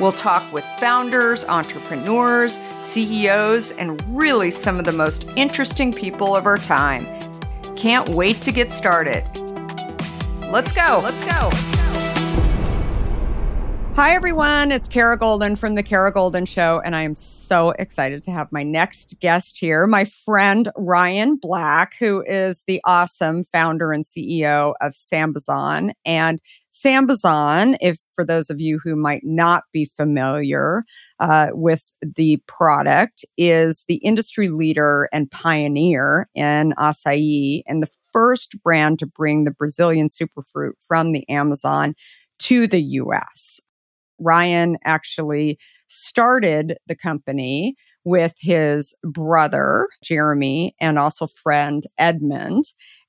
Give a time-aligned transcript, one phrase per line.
[0.00, 6.46] We'll talk with founders, entrepreneurs, CEOs, and really some of the most interesting people of
[6.46, 7.04] our time.
[7.74, 9.24] Can't wait to get started.
[10.52, 11.00] Let's go.
[11.02, 11.50] Let's go.
[13.96, 14.70] Hi, everyone.
[14.70, 18.52] It's Kara Goldin from The Kara Goldin Show, and I am so excited to have
[18.52, 24.74] my next guest here, my friend Ryan Black, who is the awesome founder and CEO
[24.80, 25.90] of Sambazon.
[26.04, 26.40] And
[26.72, 30.84] Sambazon, if for those of you who might not be familiar
[31.20, 38.60] uh, with the product, is the industry leader and pioneer in acai and the first
[38.64, 41.94] brand to bring the Brazilian superfruit from the Amazon
[42.40, 43.60] to the US.
[44.18, 52.64] Ryan actually started the company with his brother, Jeremy, and also friend Edmund.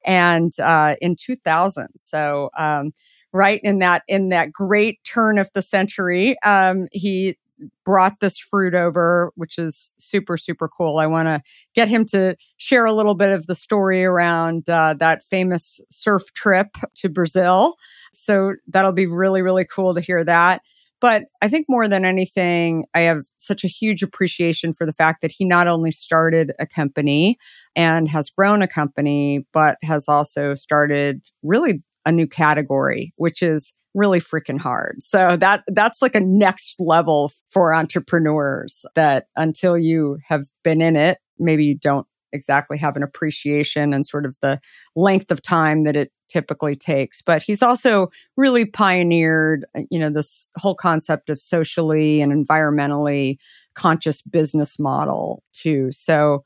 [0.06, 2.92] And uh, in 2000, so um,
[3.34, 7.38] right in that in that great turn of the century, um, he
[7.84, 10.98] brought this fruit over, which is super, super cool.
[10.98, 11.42] I want to
[11.76, 16.24] get him to share a little bit of the story around uh, that famous surf
[16.34, 17.76] trip to Brazil.
[18.14, 20.62] So that'll be really, really cool to hear that.
[21.02, 25.22] But I think more than anything, I have such a huge appreciation for the fact
[25.22, 27.38] that he not only started a company
[27.76, 33.74] and has grown a company, but has also started really a new category, which is
[33.96, 35.02] really freaking hard.
[35.02, 40.96] So that that's like a next level for entrepreneurs that until you have been in
[40.96, 44.60] it, maybe you don't exactly have an appreciation and sort of the
[44.96, 47.22] length of time that it typically takes.
[47.24, 53.38] But he's also really pioneered, uh, you know, this whole concept of socially and environmentally
[53.74, 55.92] conscious business model too.
[55.92, 56.44] So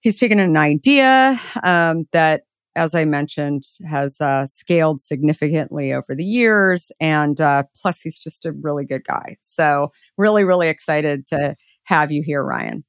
[0.00, 2.42] he's taken an idea um, that,
[2.76, 8.46] as I mentioned, has uh, scaled significantly over the years, and uh, plus he's just
[8.46, 9.36] a really good guy.
[9.42, 12.84] So really, really excited to have you here, Ryan.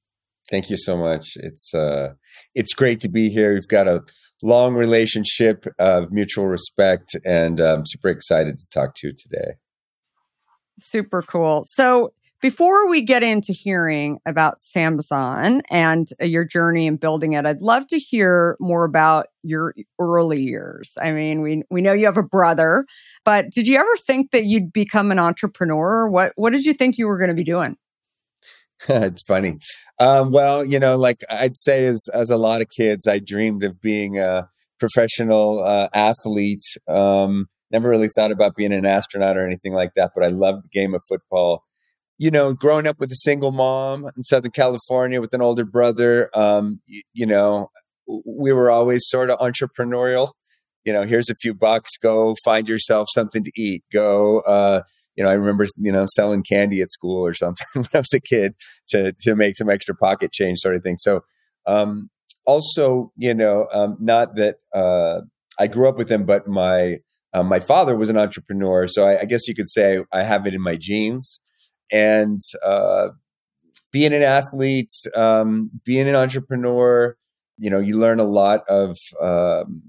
[0.50, 1.34] Thank you so much.
[1.36, 2.14] It's uh,
[2.56, 3.54] it's great to be here.
[3.54, 4.04] We've got a
[4.42, 9.54] long relationship of mutual respect, and I'm super excited to talk to you today.
[10.80, 11.64] Super cool.
[11.66, 17.62] So before we get into hearing about Sambazon and your journey in building it, I'd
[17.62, 20.98] love to hear more about your early years.
[21.02, 22.86] I mean, we we know you have a brother,
[23.26, 26.10] but did you ever think that you'd become an entrepreneur?
[26.10, 27.78] What what did you think you were going to be doing?
[28.90, 29.58] it's funny.
[30.00, 33.64] Um, well, you know, like I'd say, as as a lot of kids, I dreamed
[33.64, 36.64] of being a professional uh, athlete.
[36.88, 40.64] Um, never really thought about being an astronaut or anything like that, but I loved
[40.64, 41.66] the game of football.
[42.22, 46.30] You know, growing up with a single mom in Southern California with an older brother,
[46.38, 47.70] um, you, you know,
[48.26, 50.34] we were always sort of entrepreneurial.
[50.84, 53.86] You know, here's a few bucks, go find yourself something to eat.
[53.94, 54.82] Go, uh,
[55.16, 58.14] you know, I remember, you know, selling candy at school or something when I was
[58.14, 58.54] a kid
[58.90, 60.98] to, to make some extra pocket change sort of thing.
[60.98, 61.24] So,
[61.68, 62.10] um,
[62.46, 65.22] also, you know, um, not that, uh,
[65.58, 67.00] I grew up with him, but my,
[67.34, 68.88] uh, my father was an entrepreneur.
[68.88, 71.40] So I, I, guess you could say I have it in my genes
[71.92, 73.10] and, uh,
[73.92, 77.16] being an athlete, um, being an entrepreneur,
[77.58, 79.82] you know, you learn a lot of, um,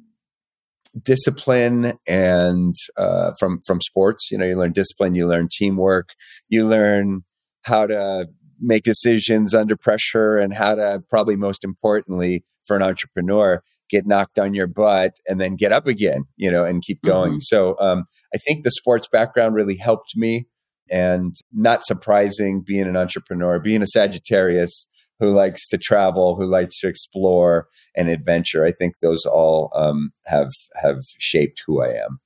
[1.05, 4.31] discipline and uh, from from sports.
[4.31, 6.09] You know, you learn discipline, you learn teamwork,
[6.49, 7.23] you learn
[7.63, 8.27] how to
[8.59, 14.39] make decisions under pressure, and how to probably most importantly for an entrepreneur get knocked
[14.39, 16.25] on your butt and then get up again.
[16.37, 17.35] You know, and keep going.
[17.35, 17.41] Mm-hmm.
[17.41, 20.47] So um, I think the sports background really helped me.
[20.91, 24.89] And not surprising, being an entrepreneur, being a Sagittarius,
[25.21, 28.65] who likes to travel, who likes to explore and adventure.
[28.65, 30.51] I think those all um, have
[30.83, 32.21] have shaped who I am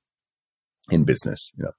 [0.89, 1.51] in business.
[1.57, 1.71] You know.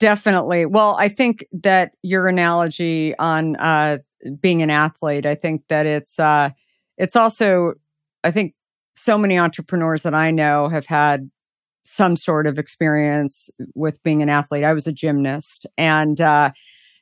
[0.00, 0.66] Definitely.
[0.66, 3.98] Well, I think that your analogy on uh,
[4.40, 6.50] being an athlete, I think that it's uh,
[6.96, 7.74] it's also,
[8.22, 8.54] I think
[8.94, 11.30] so many entrepreneurs that I know have had
[11.84, 14.64] some sort of experience with being an athlete.
[14.64, 16.50] I was a gymnast, and uh,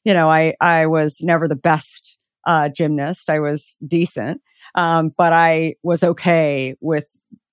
[0.04, 3.30] you know, I I was never the best uh, gymnast.
[3.30, 4.40] I was decent,
[4.74, 7.08] um, but I was okay with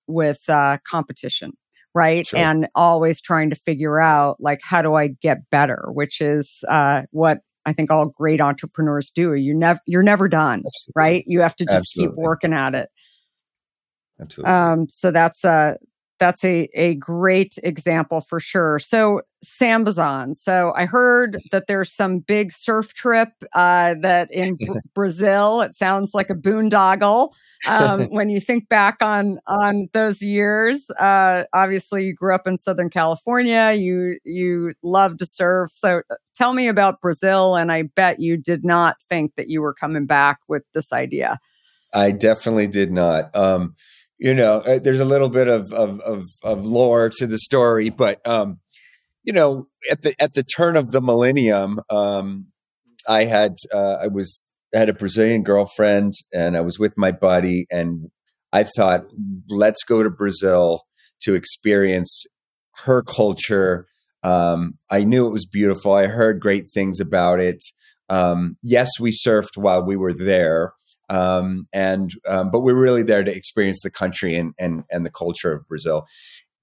[0.08, 1.54] with uh, competition,
[1.94, 2.26] right?
[2.28, 2.40] Sure.
[2.40, 7.04] And always trying to figure out like how do I get better, which is uh,
[7.12, 9.36] what I think all great entrepreneurs do.
[9.36, 10.94] You never, you're never done, Absolutely.
[10.96, 11.24] right?
[11.28, 12.16] You have to just Absolutely.
[12.16, 12.90] keep working at it.
[14.20, 14.52] Absolutely.
[14.52, 15.78] Um, so that's a
[16.20, 18.80] that's a a great example for sure.
[18.80, 20.36] So Sambazon.
[20.36, 25.62] So I heard that there's some big surf trip uh, that in Br- Brazil.
[25.62, 27.34] It sounds like a boondoggle.
[27.68, 32.58] Um, when you think back on on those years, uh, obviously you grew up in
[32.58, 33.74] Southern California.
[33.74, 35.72] You you love to surf.
[35.74, 37.56] So uh, tell me about Brazil.
[37.56, 41.40] And I bet you did not think that you were coming back with this idea.
[41.94, 43.36] I definitely did not.
[43.36, 43.76] Um,
[44.20, 47.90] you know, uh, there's a little bit of, of of of lore to the story,
[47.90, 48.60] but um,
[49.24, 52.48] you know, at the at the turn of the millennium, um,
[53.08, 54.46] I had uh, I was
[54.76, 58.12] I had a Brazilian girlfriend, and I was with my buddy, and
[58.52, 59.06] I thought,
[59.48, 60.84] let's go to Brazil
[61.22, 62.26] to experience
[62.86, 63.88] her culture.
[64.22, 65.94] Um, I knew it was beautiful.
[65.94, 67.64] I heard great things about it.
[68.10, 70.74] Um, yes, we surfed while we were there,
[71.10, 75.12] um, and um, but we're really there to experience the country and and and the
[75.12, 76.08] culture of Brazil.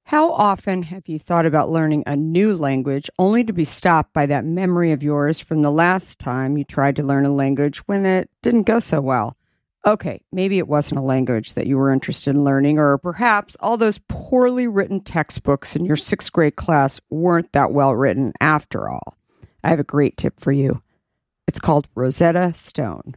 [0.05, 4.27] How often have you thought about learning a new language only to be stopped by
[4.27, 8.07] that memory of yours from the last time you tried to learn a language when
[8.07, 9.37] it didn't go so well?
[9.85, 13.77] Okay, maybe it wasn't a language that you were interested in learning, or perhaps all
[13.77, 19.17] those poorly written textbooks in your sixth grade class weren't that well written after all.
[19.65, 20.83] I have a great tip for you.
[21.49, 23.17] It's called Rosetta Stone.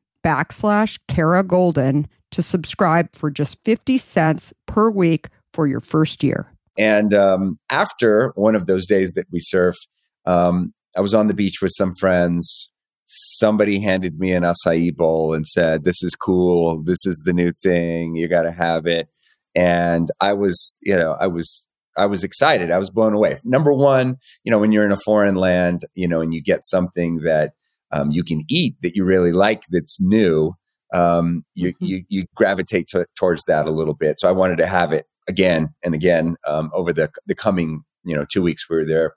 [0.23, 6.51] backslash Kara Goldin to subscribe for just 50 cents per week for your first year.
[6.77, 9.87] And um, after one of those days that we surfed,
[10.25, 12.71] um, I was on the beach with some friends
[13.11, 16.81] somebody handed me an acai bowl and said, This is cool.
[16.83, 18.15] This is the new thing.
[18.15, 19.09] You got to have it.
[19.53, 21.65] And I was, you know, I was,
[21.97, 22.71] I was excited.
[22.71, 23.37] I was blown away.
[23.43, 26.65] Number one, you know, when you're in a foreign land, you know, and you get
[26.65, 27.51] something that
[27.91, 30.53] um, you can eat that you really like that's new,
[30.93, 31.85] um, you, mm-hmm.
[31.85, 34.19] you, you gravitate to, towards that a little bit.
[34.19, 38.15] So I wanted to have it again and again um, over the the coming, you
[38.15, 39.13] know, two weeks we were there,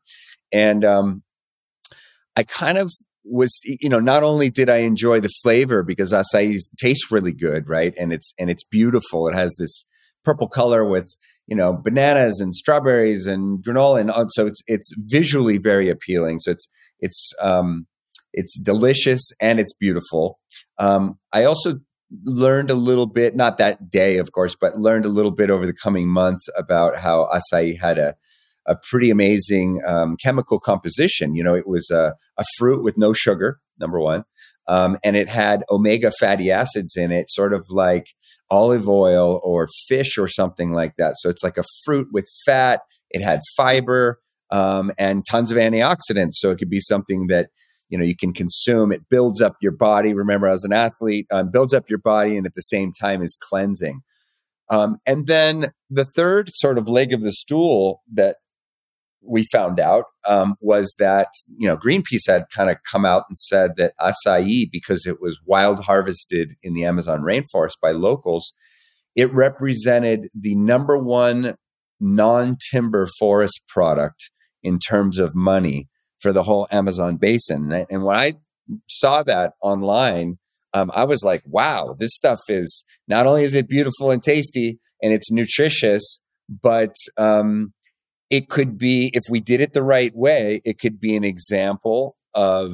[0.52, 1.22] and um,
[2.36, 2.90] I kind of
[3.24, 7.68] was you know not only did I enjoy the flavor because acai tastes really good,
[7.68, 9.28] right, and it's and it's beautiful.
[9.28, 9.86] It has this
[10.24, 11.10] purple color with
[11.46, 16.40] you know bananas and strawberries and granola, and so it's it's visually very appealing.
[16.40, 16.68] So it's
[17.00, 17.86] it's um,
[18.34, 20.38] it's delicious and it's beautiful.
[20.78, 21.80] Um, I also
[22.24, 25.66] learned a little bit, not that day, of course, but learned a little bit over
[25.66, 28.14] the coming months about how acai had a
[28.66, 31.34] a pretty amazing um, chemical composition.
[31.34, 34.24] You know, it was a, a, fruit with no sugar, number one,
[34.68, 38.06] um, and it had omega fatty acids in it, sort of like
[38.50, 41.16] olive oil or fish or something like that.
[41.18, 42.80] So it's like a fruit with fat.
[43.10, 46.34] It had fiber um, and tons of antioxidants.
[46.34, 47.50] So it could be something that
[47.88, 48.92] you know you can consume.
[48.92, 50.14] It builds up your body.
[50.14, 53.36] Remember, as an athlete, um, builds up your body, and at the same time is
[53.36, 54.00] cleansing.
[54.70, 58.36] Um, and then the third sort of leg of the stool that
[59.26, 63.36] we found out um, was that you know Greenpeace had kind of come out and
[63.36, 68.52] said that acai, because it was wild harvested in the Amazon rainforest by locals,
[69.14, 71.54] it represented the number one
[72.00, 74.30] non-timber forest product
[74.62, 75.88] in terms of money
[76.24, 77.70] for the whole Amazon basin.
[77.70, 78.32] And, and when I
[78.88, 80.38] saw that online,
[80.72, 84.80] um, I was like, "Wow, this stuff is not only is it beautiful and tasty,
[85.02, 87.74] and it's nutritious." But um,
[88.30, 92.16] it could be if we did it the right way it could be an example
[92.34, 92.72] of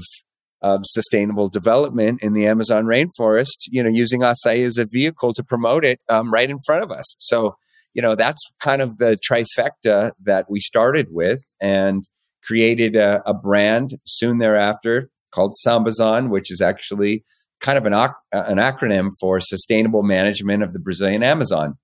[0.85, 5.85] sustainable development in the Amazon rainforest, you know, using acai as a vehicle to promote
[5.85, 7.15] it um, right in front of us.
[7.19, 7.57] So,
[7.95, 12.05] you know, that's kind of the trifecta that we started with and
[12.45, 17.25] created a, a brand soon thereafter called Sambazon, which is actually
[17.61, 21.77] kind of an, an acronym for Sustainable Management of the Brazilian Amazon.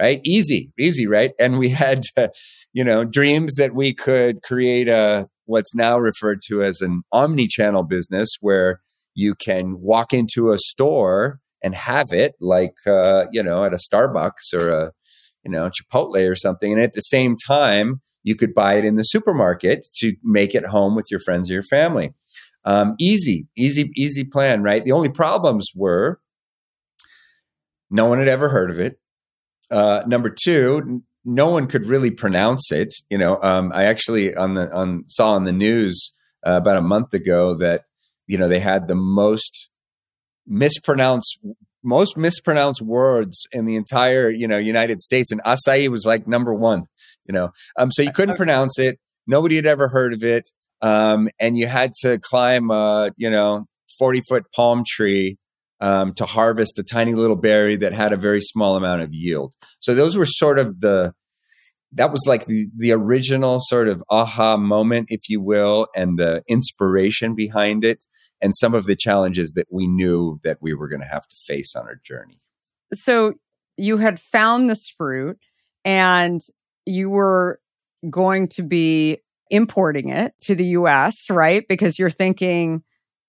[0.00, 0.20] Right?
[0.24, 1.32] Easy, easy, right?
[1.38, 2.04] And we had
[2.72, 7.82] you know, dreams that we could create a what's now referred to as an omni-channel
[7.82, 8.80] business where
[9.14, 13.76] you can walk into a store and have it like uh, you know at a
[13.76, 14.92] Starbucks or a
[15.44, 18.96] you know Chipotle or something, and at the same time you could buy it in
[18.96, 22.12] the supermarket to make it home with your friends or your family.
[22.64, 24.84] Um, easy, easy, easy plan, right?
[24.84, 26.20] The only problems were
[27.90, 28.98] no one had ever heard of it.
[29.70, 32.94] Uh, number two, no one could really pronounce it.
[33.10, 36.12] You know, um, I actually on the on saw on the news
[36.46, 37.84] uh, about a month ago that
[38.26, 39.68] you know they had the most
[40.46, 41.38] mispronounced
[41.84, 46.54] most mispronounced words in the entire you know United States, and acai was like number
[46.54, 46.86] one.
[47.26, 48.98] You know, um, so you couldn't pronounce it.
[49.26, 50.50] Nobody had ever heard of it,
[50.80, 53.66] um, and you had to climb a you know
[53.98, 55.38] forty foot palm tree
[55.80, 59.54] um, to harvest a tiny little berry that had a very small amount of yield.
[59.80, 61.12] So those were sort of the
[61.92, 66.42] that was like the the original sort of aha moment, if you will, and the
[66.48, 68.06] inspiration behind it,
[68.40, 71.36] and some of the challenges that we knew that we were going to have to
[71.46, 72.40] face on our journey.
[72.94, 73.34] So
[73.76, 75.38] you had found this fruit
[75.84, 76.40] and
[76.86, 77.60] you were
[78.10, 79.18] going to be
[79.50, 81.64] importing it to the US, right?
[81.68, 82.82] Because you're thinking,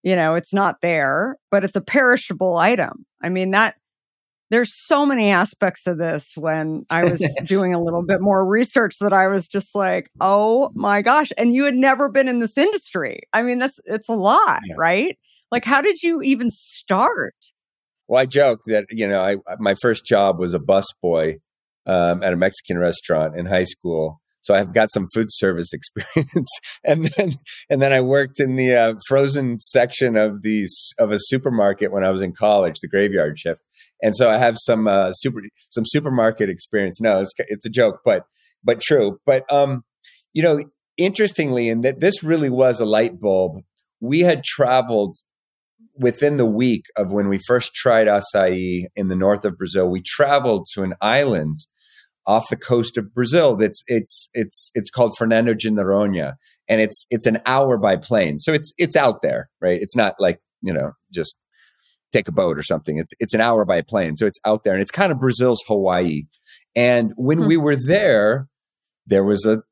[0.04, 3.06] you know, it's not there, but it's a perishable item.
[3.22, 3.76] I mean, that
[4.50, 8.98] there's so many aspects of this when I was doing a little bit more research
[9.00, 11.32] that I was just like, oh my gosh.
[11.38, 13.22] And you had never been in this industry.
[13.34, 14.76] I mean, that's, it's a lot, yeah.
[14.78, 15.18] right?
[15.52, 17.36] Like, how did you even start?
[18.08, 21.40] Well, I joke that, you know, I, my first job was a busboy
[21.86, 24.22] um, at a Mexican restaurant in high school.
[24.42, 27.32] So I've got some food service experience, and then
[27.70, 32.04] and then I worked in the uh, frozen section of these of a supermarket when
[32.04, 33.62] I was in college, the graveyard shift,
[34.02, 37.00] and so I have some uh, super some supermarket experience.
[37.00, 38.26] No, it's it's a joke, but
[38.64, 39.20] but true.
[39.26, 39.84] But um,
[40.34, 40.66] you know,
[40.98, 43.62] interestingly, and that this really was a light bulb.
[44.02, 45.16] We had traveled
[45.96, 49.90] within the week of when we first tried acai in the north of Brazil.
[49.90, 51.56] We traveled to an island
[52.26, 53.56] off the coast of Brazil.
[53.56, 56.36] That's it's it's it's called Fernando de Noronha,
[56.68, 58.40] and it's it's an hour by plane.
[58.40, 59.82] So it's it's out there, right?
[59.82, 61.36] It's not like you know just
[62.12, 62.98] take a boat or something.
[62.98, 65.64] It's it's an hour by plane, so it's out there, and it's kind of Brazil's
[65.68, 66.24] Hawaii.
[66.76, 67.48] And when hmm.
[67.48, 68.48] we were there,
[69.06, 69.64] there was a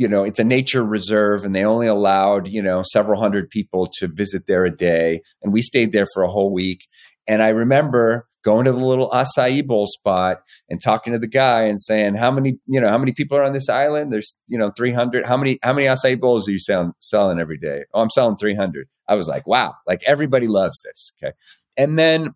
[0.00, 3.86] you know it's a nature reserve and they only allowed you know several hundred people
[3.86, 6.86] to visit there a day and we stayed there for a whole week
[7.28, 11.62] and i remember going to the little acai bowl spot and talking to the guy
[11.62, 14.10] and saying how many you know how many people are on this island?
[14.10, 17.58] There's you know 300 how many how many acai bowls are you selling selling every
[17.58, 17.84] day?
[17.92, 21.12] Oh i'm selling 300 i was like wow like everybody loves this.
[21.22, 21.34] Okay.
[21.76, 22.34] And then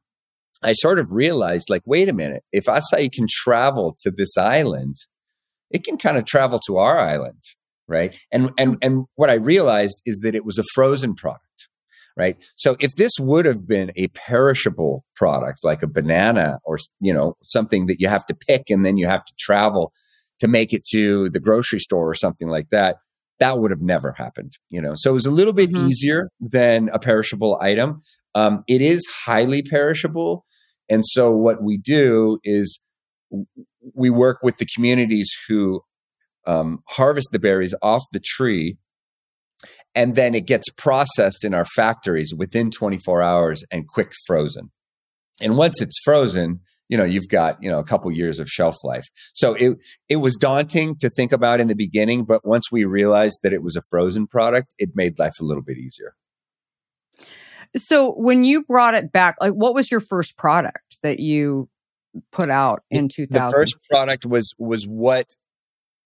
[0.63, 4.97] i sort of realized like wait a minute if acai can travel to this island
[5.75, 7.43] it can kind of travel to our island,
[7.89, 8.17] right?
[8.31, 11.69] And and and what I realized is that it was a frozen product,
[12.17, 12.37] right?
[12.57, 17.37] So if this would have been a perishable product like a banana or you know
[17.45, 19.93] something that you have to pick and then you have to travel
[20.41, 22.97] to make it to the grocery store or something like that,
[23.39, 24.95] that would have never happened, you know.
[24.95, 25.89] So it was a little bit mm-hmm.
[25.89, 28.01] easier than a perishable item.
[28.35, 30.45] Um, it is highly perishable,
[30.89, 32.81] and so what we do is
[33.95, 35.83] we work with the communities who
[36.47, 38.77] um, harvest the berries off the tree
[39.95, 44.71] and then it gets processed in our factories within 24 hours and quick frozen.
[45.41, 48.77] And once it's frozen you know you've got you know a couple years of shelf
[48.85, 49.05] life.
[49.35, 49.79] So it
[50.09, 53.63] it was daunting to think about in the beginning but once we realized that it
[53.63, 56.15] was a frozen product it made life a little bit easier.
[57.77, 61.69] So when you brought it back like what was your first product that you
[62.31, 65.27] put out in 2000 the first product was was what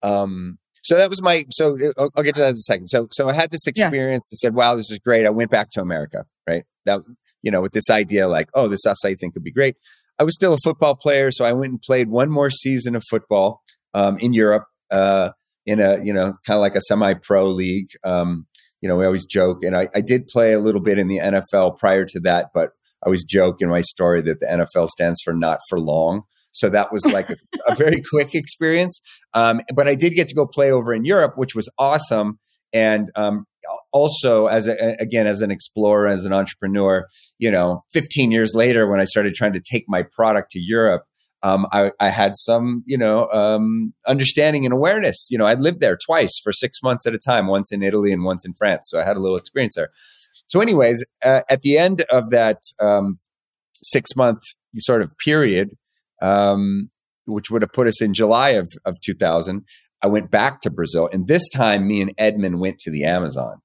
[0.03, 2.89] um so that was my so uh, I'll, I'll get to that in a second.
[2.89, 4.35] So so i had this experience yeah.
[4.35, 5.27] and said wow this is great.
[5.27, 6.65] I went back to america right?
[6.87, 7.03] That
[7.43, 9.77] you know with this idea like oh this acai thing could be great.
[10.19, 13.05] I was still a football player so i went and played one more season of
[13.09, 15.31] football um, in europe uh,
[15.67, 17.91] in a you know kind of like a semi-pro league.
[18.03, 18.47] Um,
[18.81, 21.19] you know we always joke and I, I did play a little bit in the
[21.19, 22.71] nfl prior to that but
[23.03, 26.23] I always joke in my story that the NFL stands for not for long.
[26.59, 27.37] So that was like a,
[27.69, 29.01] a very quick experience.
[29.35, 32.39] Um, but I did get to go play over in Europe, which was awesome.
[32.73, 33.47] And um,
[33.93, 37.07] also, as a, again as an explorer, as an entrepreneur,
[37.39, 41.05] you know, 15 years later, when I started trying to take my product to Europe,
[41.43, 45.29] um, I, I, had some, you know, um, understanding and awareness.
[45.31, 48.13] You know, I lived there twice for six months at a time, once in Italy
[48.13, 48.89] and once in France.
[48.91, 49.91] So I had a little experience there.
[50.49, 53.19] So, anyways, uh, at the end of that um,
[53.75, 54.43] six month
[54.79, 55.75] sort of period,
[56.21, 56.91] um,
[57.27, 59.65] which would have put us in July of, of 2000,
[60.03, 61.09] I went back to Brazil.
[61.13, 63.61] And this time, me and Edmund went to the Amazon.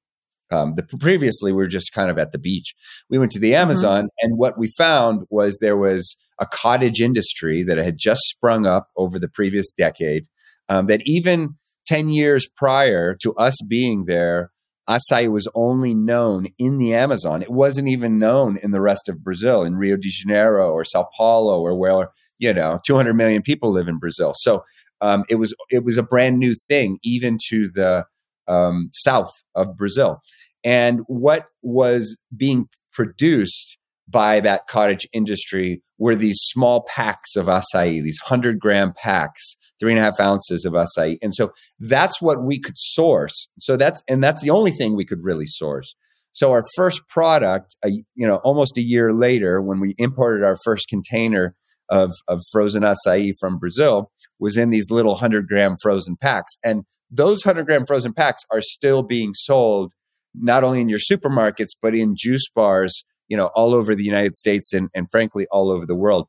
[0.52, 2.76] Um, the previously we were just kind of at the beach.
[3.10, 3.62] We went to the mm-hmm.
[3.62, 4.28] Amazon, mm-hmm.
[4.28, 8.90] and what we found was there was a cottage industry that had just sprung up
[8.96, 10.28] over the previous decade.
[10.70, 14.52] Um, that even ten years prior to us being there,
[14.88, 17.42] acai was only known in the Amazon.
[17.42, 21.08] It wasn't even known in the rest of Brazil, in Rio de Janeiro or Sao
[21.18, 22.10] Paulo, or where
[22.40, 24.34] you know 200 million people live in Brazil.
[24.36, 24.64] So
[25.02, 28.06] um, it was it was a brand new thing, even to the
[28.48, 30.22] um, south of Brazil.
[30.64, 38.02] And what was being produced by that cottage industry were these small packs of acai,
[38.02, 41.18] these 100 gram packs, three and a half ounces of acai.
[41.22, 43.48] And so that's what we could source.
[43.60, 45.96] So that's, and that's the only thing we could really source.
[46.34, 50.88] So our first product, you know, almost a year later, when we imported our first
[50.90, 51.56] container
[51.90, 56.58] of, of frozen acai from Brazil, was in these little 100 gram frozen packs.
[56.64, 59.94] And those 100 gram frozen packs are still being sold
[60.36, 64.36] not only in your supermarkets, but in juice bars you know, all over the United
[64.36, 66.28] States and, and frankly, all over the world.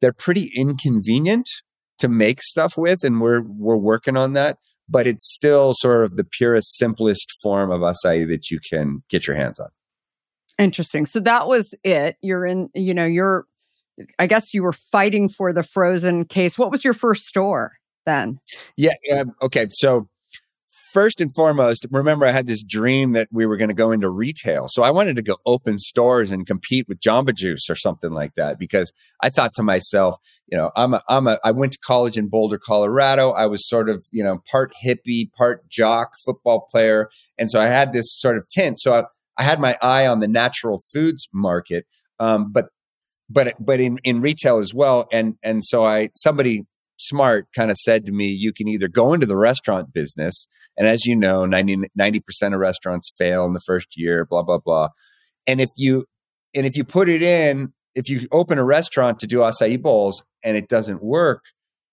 [0.00, 1.48] they're pretty inconvenient
[1.98, 4.58] to make stuff with, and we're we're working on that.
[4.88, 9.26] But it's still sort of the purest, simplest form of acai that you can get
[9.26, 9.68] your hands on.
[10.58, 11.06] Interesting.
[11.06, 12.16] So that was it.
[12.20, 13.46] You're in, you know, you're,
[14.18, 16.58] I guess you were fighting for the frozen case.
[16.58, 17.72] What was your first store
[18.06, 18.38] then?
[18.76, 18.94] Yeah.
[19.16, 19.66] Um, okay.
[19.70, 20.08] So
[20.92, 24.10] first and foremost, remember I had this dream that we were going to go into
[24.10, 24.68] retail.
[24.68, 28.34] So I wanted to go open stores and compete with Jamba Juice or something like
[28.34, 30.16] that because I thought to myself,
[30.50, 33.30] you know, I'm a, I'm a, I went to college in Boulder, Colorado.
[33.30, 37.08] I was sort of, you know, part hippie, part jock football player.
[37.38, 38.80] And so I had this sort of tint.
[38.80, 39.04] So I,
[39.38, 41.86] I had my eye on the natural foods market.
[42.18, 42.66] Um, but,
[43.32, 45.08] but, but in, in retail as well.
[45.12, 46.64] And, and so I, somebody
[46.98, 50.46] smart kind of said to me, you can either go into the restaurant business.
[50.76, 54.58] And as you know, 90, 90% of restaurants fail in the first year, blah, blah,
[54.58, 54.88] blah.
[55.46, 56.06] And if you,
[56.54, 60.22] and if you put it in, if you open a restaurant to do acai bowls
[60.44, 61.44] and it doesn't work,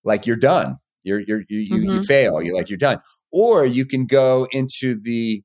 [0.03, 0.77] like you're done.
[1.03, 1.89] You're, you're, you, mm-hmm.
[1.89, 2.41] you fail.
[2.41, 2.99] You're like, you're done.
[3.31, 5.43] Or you can go into the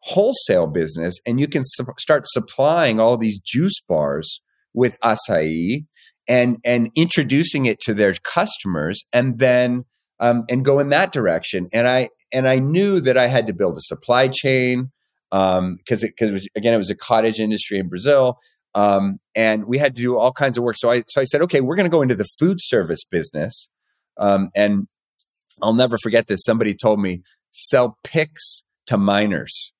[0.00, 4.40] wholesale business and you can su- start supplying all these juice bars
[4.78, 5.84] with acai
[6.28, 9.84] and and introducing it to their customers and then
[10.20, 11.66] um, and go in that direction.
[11.74, 14.90] And i and i knew that i had to build a supply chain
[15.30, 18.38] because um, because again it was a cottage industry in brazil
[18.74, 20.76] um, and we had to do all kinds of work.
[20.76, 23.68] So i so i said okay we're going to go into the food service business
[24.18, 24.86] um, and
[25.62, 26.44] i'll never forget this.
[26.44, 29.72] Somebody told me sell picks to miners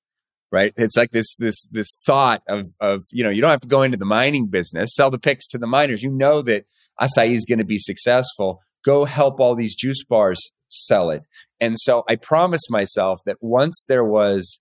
[0.51, 0.73] right?
[0.77, 3.83] It's like this this this thought of of you know you don't have to go
[3.83, 6.03] into the mining business, sell the picks to the miners.
[6.03, 6.65] You know that
[7.01, 8.61] acai is going to be successful.
[8.85, 11.27] Go help all these juice bars sell it.
[11.61, 14.61] And so I promised myself that once there was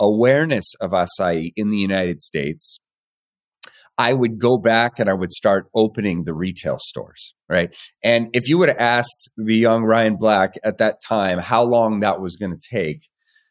[0.00, 2.80] awareness of acai in the United States,
[3.98, 7.74] I would go back and I would start opening the retail stores, right?
[8.04, 12.00] And if you would have asked the young Ryan Black at that time how long
[12.00, 13.08] that was going to take,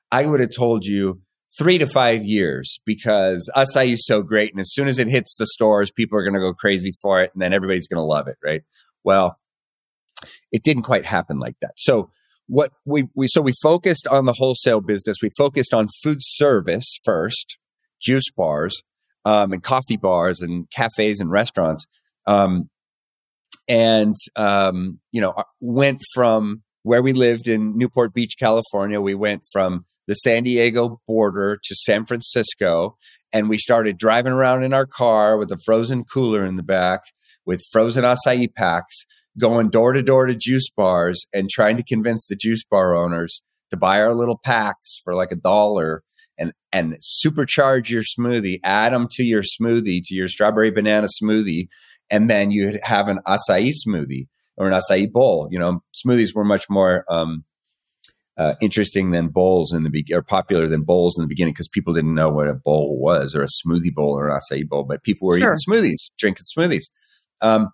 [0.09, 1.21] I would have told you
[1.57, 4.51] three to five years because acai is so great.
[4.51, 7.21] And as soon as it hits the stores, people are going to go crazy for
[7.21, 7.31] it.
[7.33, 8.37] And then everybody's going to love it.
[8.43, 8.61] Right.
[9.03, 9.37] Well,
[10.51, 11.73] it didn't quite happen like that.
[11.77, 12.09] So
[12.47, 15.17] what we, we, so we focused on the wholesale business.
[15.21, 17.57] We focused on food service first,
[17.99, 18.81] juice bars,
[19.25, 21.85] um, and coffee bars and cafes and restaurants.
[22.25, 22.69] Um,
[23.67, 29.01] and, um, you know, uh, went from where we lived in Newport Beach, California.
[29.01, 32.97] We went from the San Diego border to San Francisco.
[33.33, 37.01] And we started driving around in our car with a frozen cooler in the back
[37.45, 39.05] with frozen acai packs,
[39.39, 43.41] going door to door to juice bars and trying to convince the juice bar owners
[43.71, 46.03] to buy our little packs for like a dollar
[46.37, 51.67] and, and supercharge your smoothie, add them to your smoothie, to your strawberry banana smoothie.
[52.09, 55.47] And then you have an acai smoothie or an acai bowl.
[55.49, 57.43] You know, smoothies were much more, um,
[58.37, 61.67] uh, interesting than bowls in the be- or popular than bowls in the beginning because
[61.67, 64.83] people didn't know what a bowl was or a smoothie bowl or an acai bowl,
[64.83, 65.53] but people were sure.
[65.53, 66.85] eating smoothies, drinking smoothies.
[67.41, 67.69] Um,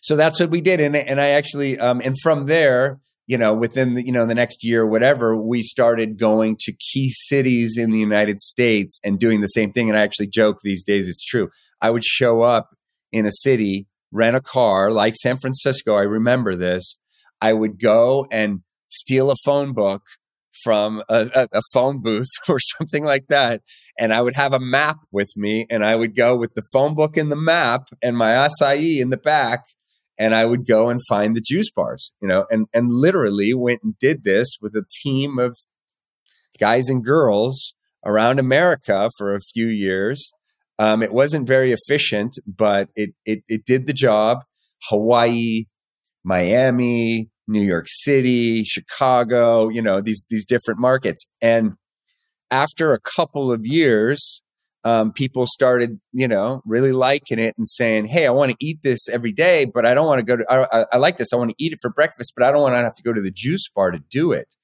[0.00, 3.54] so that's what we did, and and I actually um, and from there, you know,
[3.54, 7.90] within the, you know the next year, whatever, we started going to key cities in
[7.90, 9.88] the United States and doing the same thing.
[9.88, 11.48] And I actually joke these days, it's true.
[11.80, 12.70] I would show up
[13.12, 15.94] in a city, rent a car, like San Francisco.
[15.94, 16.98] I remember this.
[17.40, 18.60] I would go and
[18.92, 20.02] steal a phone book
[20.62, 23.62] from a, a, phone booth or something like that.
[23.98, 26.94] And I would have a map with me and I would go with the phone
[26.94, 29.64] book and the map and my acai in the back.
[30.18, 33.80] And I would go and find the juice bars, you know, and, and literally went
[33.82, 35.56] and did this with a team of
[36.60, 37.74] guys and girls
[38.04, 40.32] around America for a few years.
[40.78, 44.40] Um, it wasn't very efficient, but it, it, it did the job.
[44.90, 45.64] Hawaii,
[46.24, 51.26] Miami, New York City, Chicago, you know, these these different markets.
[51.40, 51.72] And
[52.50, 54.42] after a couple of years,
[54.84, 58.78] um, people started, you know, really liking it and saying, "Hey, I want to eat
[58.82, 60.46] this every day, but I don't want to go to.
[60.50, 61.32] I, I like this.
[61.32, 63.12] I want to eat it for breakfast, but I don't want to have to go
[63.12, 64.54] to the juice bar to do it."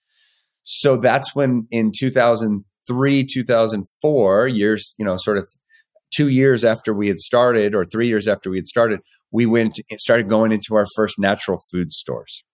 [0.64, 5.48] So that's when, in 2003, 2004, years, you know, sort of
[6.12, 9.80] two years after we had started, or three years after we had started, we went
[9.92, 12.44] started going into our first natural food stores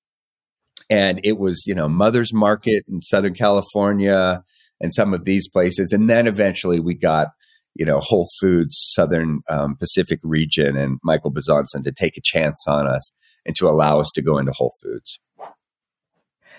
[0.91, 4.43] and it was you know Mother's Market in Southern California
[4.81, 7.29] and some of these places, and then eventually we got
[7.75, 12.67] you know Whole Foods Southern um, Pacific region and Michael Besancon to take a chance
[12.67, 13.11] on us
[13.47, 15.21] and to allow us to go into Whole Foods.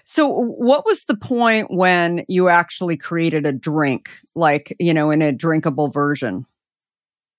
[0.07, 5.21] So, what was the point when you actually created a drink, like you know, in
[5.23, 6.45] a drinkable version?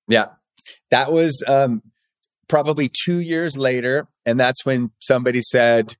[0.08, 0.26] Yeah,
[0.90, 1.82] that was um,
[2.48, 5.96] probably two years later, and that's when somebody said,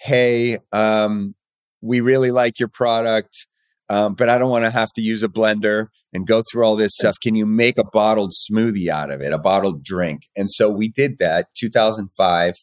[0.00, 1.34] Hey, um,
[1.82, 3.46] we really like your product.
[3.90, 6.76] Um, but I don't want to have to use a blender and go through all
[6.76, 7.18] this stuff.
[7.20, 10.28] Can you make a bottled smoothie out of it, a bottled drink?
[10.36, 12.54] And so we did that 2005.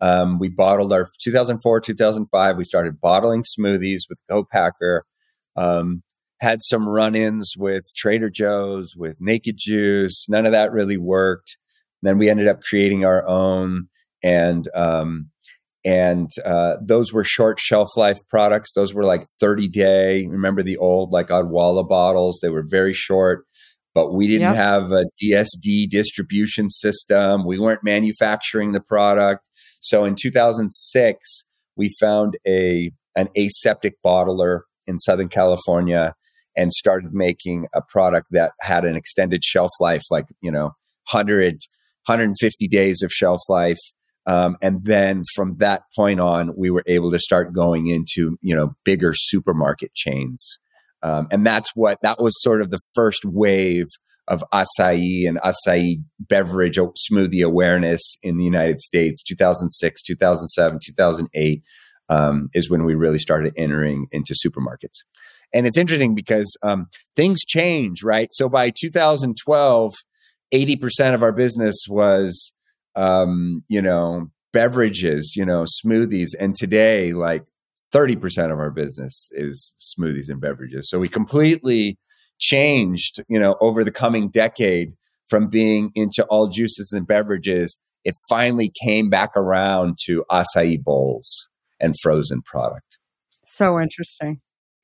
[0.00, 2.56] Um, we bottled our 2004, 2005.
[2.56, 5.06] We started bottling smoothies with co-packer.
[5.54, 6.02] Um,
[6.40, 10.28] had some run-ins with Trader Joe's, with Naked Juice.
[10.28, 11.56] None of that really worked.
[12.02, 13.88] then we ended up creating our own,
[14.22, 15.30] and um,
[15.86, 18.72] and uh, those were short shelf life products.
[18.72, 20.26] Those were like 30 day.
[20.26, 22.40] Remember the old like Odwalla bottles?
[22.42, 23.46] They were very short,
[23.94, 24.56] but we didn't yep.
[24.56, 27.46] have a DSD distribution system.
[27.46, 29.48] We weren't manufacturing the product.
[29.80, 31.44] So in 2006,
[31.76, 36.14] we found a an aseptic bottler in Southern California
[36.56, 40.72] and started making a product that had an extended shelf life, like you know,
[41.12, 41.60] 100
[42.06, 43.78] 150 days of shelf life
[44.26, 48.54] um, and then from that point on, we were able to start going into, you
[48.54, 50.58] know, bigger supermarket chains.
[51.02, 53.86] Um, and that's what, that was sort of the first wave
[54.26, 61.62] of acai and acai beverage smoothie awareness in the United States, 2006, 2007, 2008,
[62.08, 65.04] um, is when we really started entering into supermarkets.
[65.52, 68.28] And it's interesting because um, things change, right?
[68.32, 69.94] So by 2012,
[70.52, 72.52] 80% of our business was
[72.96, 76.34] um, you know, beverages, you know, smoothies.
[76.38, 77.44] And today, like
[77.94, 80.88] 30% of our business is smoothies and beverages.
[80.88, 81.98] So we completely
[82.38, 84.92] changed, you know, over the coming decade
[85.28, 87.76] from being into all juices and beverages.
[88.04, 91.48] It finally came back around to acai bowls
[91.80, 92.98] and frozen product.
[93.44, 94.40] So interesting.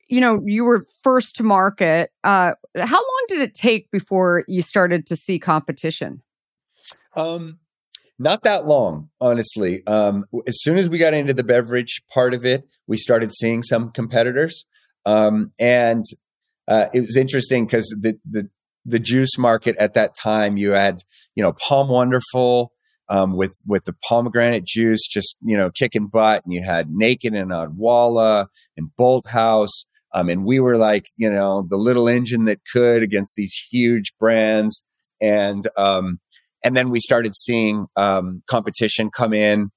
[0.07, 2.11] You know, you were first to market.
[2.23, 6.21] Uh, how long did it take before you started to see competition?
[7.15, 7.59] Um,
[8.19, 9.85] not that long, honestly.
[9.87, 13.63] Um, as soon as we got into the beverage part of it, we started seeing
[13.63, 14.65] some competitors,
[15.05, 16.05] um, and
[16.67, 18.49] uh, it was interesting because the the
[18.85, 21.01] the juice market at that time, you had
[21.35, 22.71] you know POM Wonderful
[23.09, 27.33] um, with with the pomegranate juice, just you know kicking butt, and you had Naked
[27.33, 28.47] and Odwalla
[28.77, 29.85] and Bolthouse.
[30.15, 34.13] Um, and we were like, you know, the little engine that could against these huge
[34.19, 34.83] brands.
[35.19, 36.19] And, um,
[36.63, 39.69] and then we started seeing um, competition come in,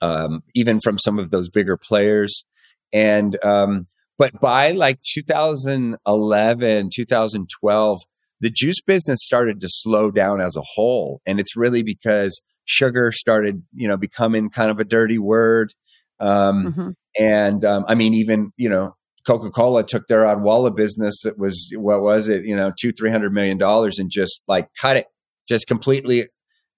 [0.00, 2.44] um, even from some of those bigger players.
[2.92, 8.00] And um, but by like 2011, 2012,
[8.40, 13.10] the juice business started to slow down as a whole, and it's really because sugar
[13.10, 15.72] started, you know, becoming kind of a dirty word.
[16.20, 16.90] Um, mm-hmm.
[17.18, 18.94] And um, I mean, even you know,
[19.26, 23.10] Coca Cola took their Odwalla business that was what was it, you know, two three
[23.10, 25.06] hundred million dollars, and just like cut it
[25.48, 26.26] just completely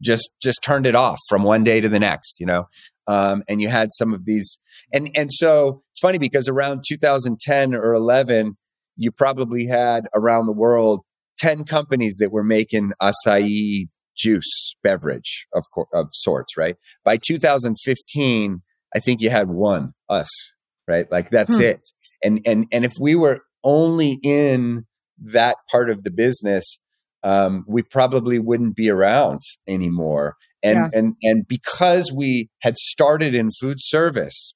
[0.03, 2.67] just just turned it off from one day to the next you know?
[3.07, 4.59] Um, and you had some of these
[4.93, 8.57] and and so it's funny because around 2010 or 11
[8.97, 11.01] you probably had around the world
[11.39, 16.77] 10 companies that were making acai juice beverage of of sorts right?
[17.05, 18.63] By 2015
[18.95, 20.53] i think you had one us
[20.91, 21.11] right?
[21.11, 21.63] Like that's hmm.
[21.63, 21.81] it.
[22.23, 24.87] And and and if we were only in
[25.19, 26.81] that part of the business
[27.23, 30.37] um, we probably wouldn't be around anymore.
[30.63, 30.99] And yeah.
[30.99, 34.55] and and because we had started in food service,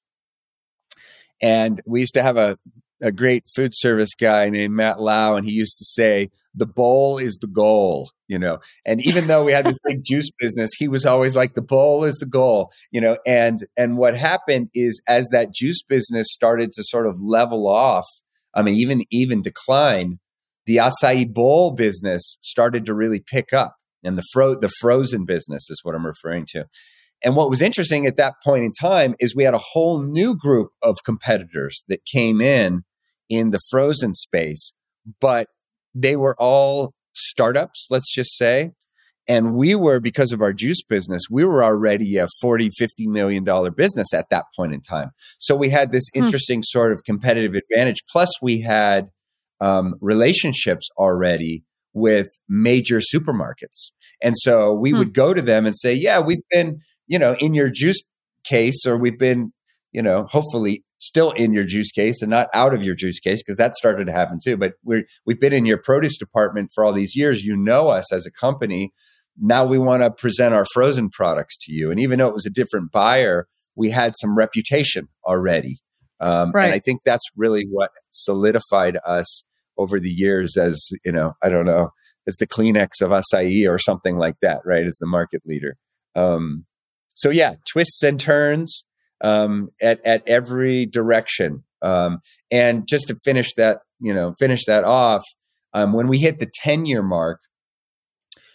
[1.41, 2.57] and we used to have a
[3.01, 7.17] a great food service guy named Matt Lau, and he used to say, "The bowl
[7.17, 10.87] is the goal." You know, and even though we had this big juice business, he
[10.87, 15.01] was always like, "The bowl is the goal." You know, and and what happened is
[15.07, 18.07] as that juice business started to sort of level off,
[18.53, 20.19] I mean, even even decline,
[20.65, 23.75] the acai bowl business started to really pick up
[24.05, 26.67] and the fro- the frozen business is what I'm referring to.
[27.23, 30.35] And what was interesting at that point in time is we had a whole new
[30.35, 32.83] group of competitors that came in
[33.29, 34.73] in the frozen space,
[35.19, 35.47] but
[35.95, 38.71] they were all startups, let's just say.
[39.27, 43.43] And we were, because of our juice business, we were already a 40, 50 million
[43.43, 45.09] dollar business at that point in time.
[45.39, 46.23] So we had this hmm.
[46.23, 46.65] interesting hmm.
[46.65, 48.03] sort of competitive advantage.
[48.11, 49.09] Plus we had
[49.61, 51.63] um, relationships already
[51.93, 53.91] with major supermarkets.
[54.21, 54.99] And so we hmm.
[54.99, 58.03] would go to them and say, yeah, we've been, you know, in your juice
[58.43, 59.53] case, or we've been,
[59.91, 63.41] you know, hopefully still in your juice case and not out of your juice case
[63.41, 64.57] because that started to happen too.
[64.57, 67.43] But we're, we've been in your produce department for all these years.
[67.43, 68.91] You know us as a company.
[69.39, 71.91] Now we want to present our frozen products to you.
[71.91, 75.79] And even though it was a different buyer, we had some reputation already.
[76.19, 76.65] Um, right.
[76.65, 79.43] And I think that's really what solidified us
[79.77, 81.89] over the years as, you know, I don't know,
[82.27, 84.85] as the Kleenex of acai or something like that, right?
[84.85, 85.77] As the market leader.
[86.15, 86.65] Um,
[87.13, 88.85] so yeah, twists and turns
[89.21, 91.63] um, at at every direction.
[91.81, 92.19] Um,
[92.51, 95.23] and just to finish that, you know, finish that off,
[95.73, 97.39] um, when we hit the ten year mark,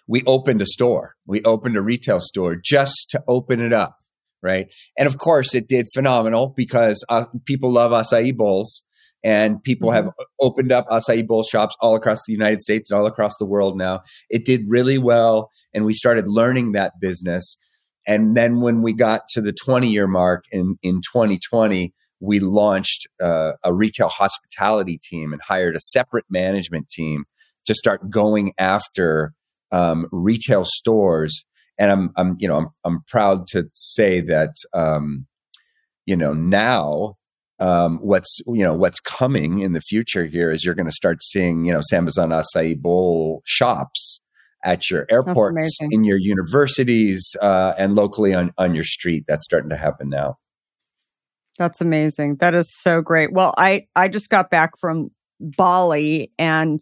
[0.07, 1.15] we opened a store.
[1.27, 3.97] We opened a retail store just to open it up,
[4.43, 4.73] right?
[4.99, 8.85] And of course, it did phenomenal because uh, people love acai bowls
[9.23, 10.07] and people mm-hmm.
[10.07, 13.47] have opened up acai bowl shops all across the United States and all across the
[13.47, 14.03] world now.
[14.29, 17.57] It did really well, and we started learning that business.
[18.07, 23.07] And then when we got to the 20 year mark in, in 2020, we launched
[23.23, 27.25] uh, a retail hospitality team and hired a separate management team
[27.67, 29.33] to start going after
[29.73, 31.45] um, retail stores.
[31.81, 35.27] And I'm, I'm, you know, I'm, I'm proud to say that, um,
[36.07, 37.17] you know, now
[37.61, 41.23] um, what's you know what's coming in the future here is you're going to start
[41.23, 44.21] seeing you know Sambazon acai bowl shops
[44.65, 49.25] at your airports, in your universities, uh, and locally on on your street.
[49.29, 50.39] That's starting to happen now.
[51.59, 52.37] That's amazing.
[52.37, 53.33] That is so great.
[53.33, 56.81] Well, I I just got back from Bali and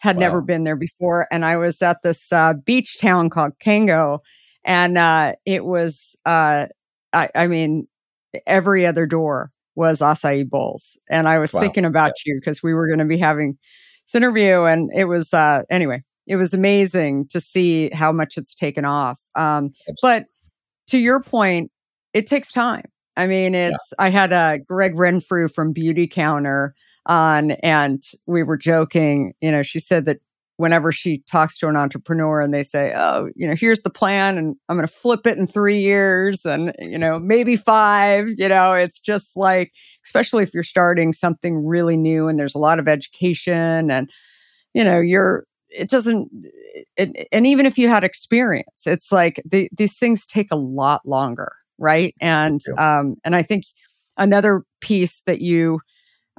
[0.00, 0.20] had wow.
[0.20, 4.18] never been there before, and I was at this uh, beach town called Canggu,
[4.64, 6.66] and uh, it was uh,
[7.12, 7.86] I, I mean
[8.46, 10.98] every other door was acai bowls.
[11.08, 11.60] And I was wow.
[11.60, 12.32] thinking about yeah.
[12.32, 13.58] you because we were going to be having
[14.06, 18.54] this interview and it was, uh, anyway, it was amazing to see how much it's
[18.54, 19.18] taken off.
[19.34, 20.26] Um, but
[20.88, 21.70] to your point,
[22.12, 22.84] it takes time.
[23.16, 24.04] I mean, it's, yeah.
[24.04, 26.70] I had a uh, Gregg Renfrew from Beautycounter
[27.10, 30.18] on and we were joking, you know, she said that
[30.56, 34.38] whenever she talks to an entrepreneur and they say, Oh, you know, here's the plan
[34.38, 38.48] and I'm going to flip it in three years and, you know, maybe five, you
[38.48, 39.72] know, it's just like,
[40.04, 44.08] especially if you're starting something really new and there's a lot of education and,
[44.72, 46.30] you know, you're, it doesn't,
[46.96, 51.00] it, and even if you had experience, it's like the, these things take a lot
[51.06, 51.52] longer.
[51.78, 52.14] Right.
[52.20, 53.64] And, um, and I think
[54.18, 55.80] another piece that you,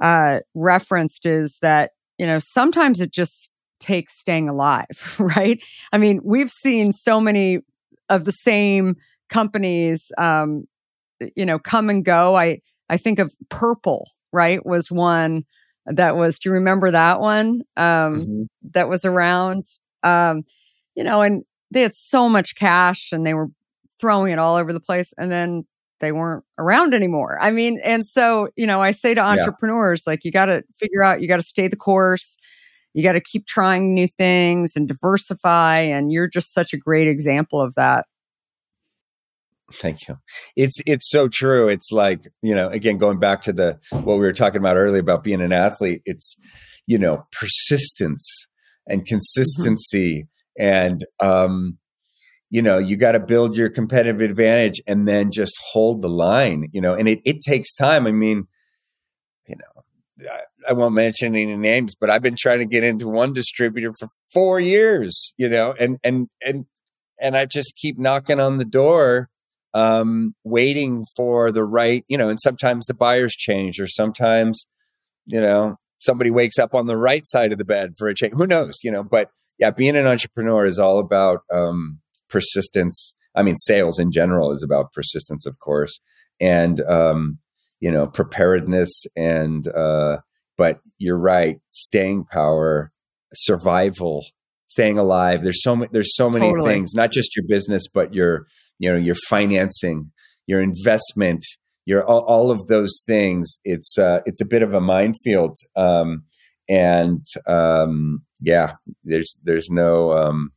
[0.00, 3.50] uh, referenced is that, you know, sometimes it just
[3.80, 5.60] takes staying alive, right?
[5.92, 7.60] I mean, we've seen so many
[8.08, 8.96] of the same
[9.28, 10.64] companies, um,
[11.36, 12.36] you know, come and go.
[12.36, 14.64] I, I think of Purple, right?
[14.64, 15.44] Was one
[15.86, 17.62] that was, do you remember that one?
[17.76, 18.42] Um, mm-hmm.
[18.72, 19.66] that was around,
[20.02, 20.44] um,
[20.94, 23.48] you know, and they had so much cash and they were
[23.98, 25.12] throwing it all over the place.
[25.16, 25.64] And then
[26.02, 27.38] they weren't around anymore.
[27.40, 30.10] I mean, and so, you know, I say to entrepreneurs, yeah.
[30.10, 32.36] like, you got to figure out, you got to stay the course
[32.94, 35.78] you got to keep trying new things and diversify.
[35.78, 38.06] And you're just such a great example of that.
[39.72, 40.18] Thank you.
[40.54, 41.68] It's it's so true.
[41.68, 45.00] It's like, you know, again going back to the what we were talking about earlier
[45.00, 46.36] about being an athlete, it's
[46.86, 48.46] you know, persistence
[48.86, 49.14] and mm-hmm.
[49.14, 50.26] consistency
[50.60, 50.62] mm-hmm.
[50.62, 51.78] and um
[52.52, 56.68] you know, you got to build your competitive advantage and then just hold the line,
[56.70, 58.06] you know, and it it takes time.
[58.06, 58.46] I mean,
[59.48, 60.28] you know,
[60.68, 64.08] I won't mention any names, but I've been trying to get into one distributor for
[64.30, 66.66] four years, you know, and and and
[67.18, 69.30] and I just keep knocking on the door,
[69.72, 74.66] um, waiting for the right, you know, and sometimes the buyers change, or sometimes,
[75.24, 78.34] you know, somebody wakes up on the right side of the bed for a change.
[78.34, 79.02] Who knows, you know?
[79.02, 82.01] But yeah, being an entrepreneur is all about um,
[82.32, 83.14] persistence.
[83.36, 86.00] I mean, sales in general is about persistence, of course,
[86.40, 87.38] and um,
[87.80, 90.18] you know, preparedness and uh,
[90.56, 91.60] but you're right.
[91.68, 92.92] Staying power,
[93.34, 94.26] survival,
[94.66, 95.42] staying alive.
[95.42, 95.90] There's so many.
[95.92, 96.72] There's so many totally.
[96.72, 96.94] things.
[96.94, 98.46] Not just your business, but your
[98.78, 100.10] you know your financing,
[100.46, 101.44] your investment,
[101.84, 103.58] your all, all of those things.
[103.64, 105.56] It's uh, it's a bit of a minefield.
[105.76, 106.24] Um,
[106.68, 110.52] and um, yeah, there's there's no um,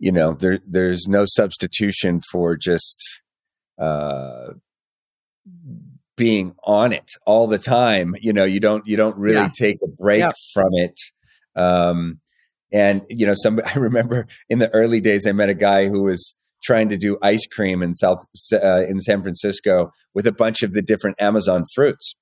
[0.00, 3.20] you know there there's no substitution for just
[3.78, 4.48] uh,
[6.16, 8.14] being on it all the time.
[8.20, 9.50] You know, you don't you don't really yeah.
[9.54, 10.32] take a break yeah.
[10.52, 10.98] from it.
[11.54, 12.20] Um,
[12.72, 16.02] and you know, some I remember in the early days, I met a guy who
[16.02, 20.62] was trying to do ice cream in South uh, in San Francisco with a bunch
[20.62, 22.14] of the different Amazon fruits.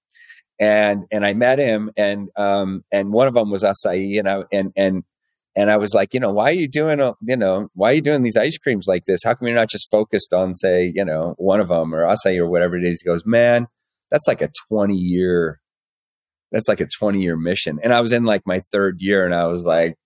[0.60, 4.44] And and I met him, and um, and one of them was acai, and I
[4.52, 5.04] and and
[5.58, 8.00] and I was like, you know, why are you doing, you know, why are you
[8.00, 9.24] doing these ice creams like this?
[9.24, 12.38] How come you're not just focused on, say, you know, one of them or acai
[12.38, 13.00] or whatever it is?
[13.00, 13.66] He goes, man,
[14.08, 15.60] that's like a 20 year
[16.52, 19.34] that's like a 20 year mission and i was in like my third year and
[19.34, 19.98] i was like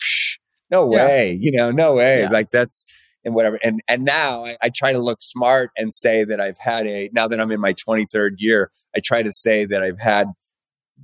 [0.72, 1.38] no way yeah.
[1.38, 2.28] you know no way yeah.
[2.30, 2.84] like that's
[3.24, 6.58] and whatever and and now I, I, try to look smart and say that i've
[6.58, 10.00] had a now that i'm in my 23rd year i try to say that i've
[10.00, 10.32] had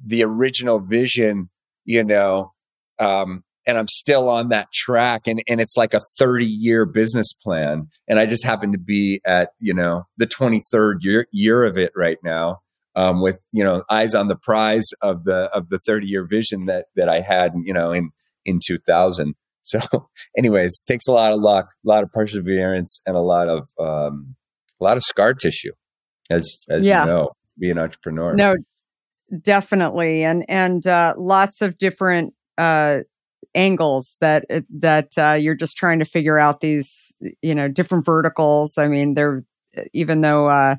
[0.04, 1.50] the original vision
[1.84, 2.52] you know
[2.98, 7.34] um and I'm still on that track and, and it's like a 30 year business
[7.34, 7.88] plan.
[8.08, 11.92] And I just happen to be at, you know, the 23rd year, year of it
[11.94, 12.60] right now.
[12.96, 16.62] Um, with, you know, eyes on the prize of the, of the 30 year vision
[16.62, 18.10] that, that I had, you know, in,
[18.44, 19.34] in 2000.
[19.62, 19.78] So
[20.36, 24.34] anyways, takes a lot of luck, a lot of perseverance and a lot of, um,
[24.80, 25.72] a lot of scar tissue
[26.28, 27.04] as, as yeah.
[27.04, 28.34] you know, be an entrepreneur.
[28.34, 28.56] No,
[29.42, 30.24] definitely.
[30.24, 33.00] And, and, uh, lots of different, uh,
[33.58, 38.78] angles that that uh, you're just trying to figure out these you know different verticals.
[38.78, 39.44] I mean they're
[39.92, 40.76] even though uh,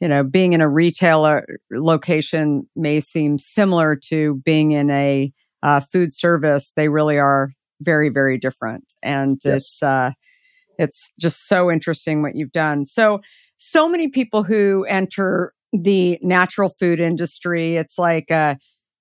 [0.00, 5.80] you know being in a retailer location may seem similar to being in a uh,
[5.80, 7.50] food service they really are
[7.80, 8.92] very very different.
[9.02, 9.56] And yes.
[9.56, 10.10] it's uh
[10.78, 12.84] it's just so interesting what you've done.
[12.84, 13.20] So
[13.56, 18.54] so many people who enter the natural food industry it's like uh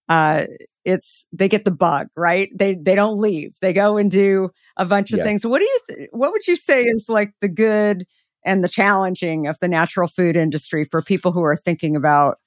[0.10, 0.46] uh
[0.84, 2.50] it's they get the bug, right?
[2.56, 3.56] They they don't leave.
[3.62, 5.24] They go and do a bunch of yeah.
[5.24, 5.46] things.
[5.46, 8.06] What do you th- what would you say is like the good
[8.46, 12.38] and the challenging of the natural food industry for people who are thinking about,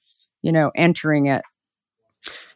[0.41, 1.41] you know, entering it?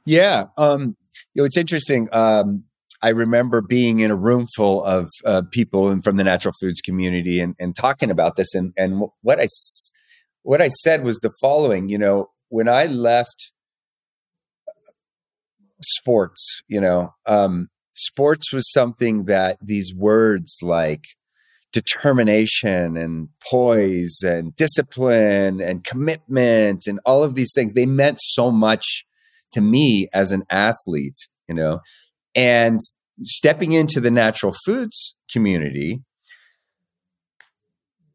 [0.05, 0.95] Yeah, um
[1.33, 2.07] you know, it's interesting.
[2.13, 2.65] Um
[3.03, 7.41] I remember being in a room full of uh, people from the natural foods community
[7.41, 8.55] and, and talking about this.
[8.55, 9.47] And, and what I,
[10.43, 13.51] what I said was the following, you know, when I left
[15.83, 21.03] sports, you know, um, sports was something that these words like
[21.71, 28.51] determination and poise and discipline and commitment and all of these things, they meant so
[28.51, 29.05] much
[29.51, 31.79] to me as an athlete, you know,
[32.35, 32.79] and
[33.23, 36.01] stepping into the natural foods community,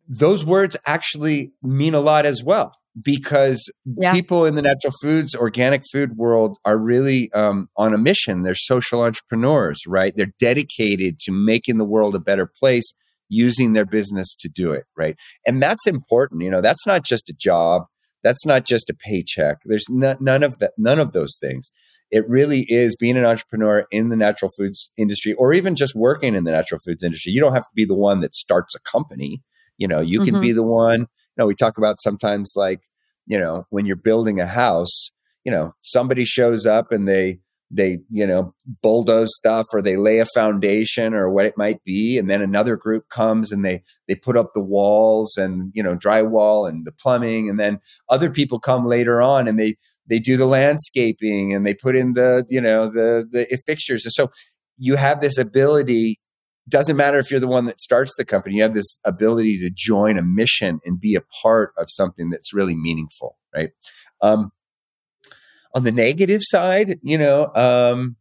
[0.09, 4.13] those words actually mean a lot as well because yeah.
[4.13, 8.43] people in the natural foods, organic food world are really um, on a mission.
[8.43, 10.13] They're social entrepreneurs, right?
[10.17, 12.95] They're dedicated to making the world a better place
[13.29, 15.17] using their business to do it, right?
[15.47, 16.43] And that's important.
[16.43, 17.83] You know, that's not just a job.
[18.25, 19.59] That's not just a paycheck.
[19.65, 21.71] There's none of that, none of those things.
[22.11, 26.35] It really is being an entrepreneur in the natural foods industry or even just working
[26.35, 27.33] in the natural foods industry.
[27.33, 29.43] You don't have to be the one that starts a company.
[29.77, 30.43] You know, you can mm-hmm.
[30.43, 31.07] be the one
[31.39, 32.80] know, we talk about sometimes like,
[33.26, 35.11] you know, when you're building a house,
[35.45, 40.18] you know, somebody shows up and they, they, you know, bulldoze stuff or they lay
[40.18, 42.16] a foundation or what it might be.
[42.18, 45.95] And then another group comes and they, they put up the walls and, you know,
[45.95, 47.49] drywall and the plumbing.
[47.49, 49.76] And then other people come later on and they,
[50.07, 54.07] they do the landscaping and they put in the, you know, the, the fixtures.
[54.07, 54.30] And so
[54.78, 56.18] you have this ability
[56.69, 59.71] doesn't matter if you're the one that starts the company, you have this ability to
[59.71, 63.71] join a mission and be a part of something that's really meaningful, right?
[64.21, 64.53] Um,
[65.75, 68.16] on the negative side, you know, um,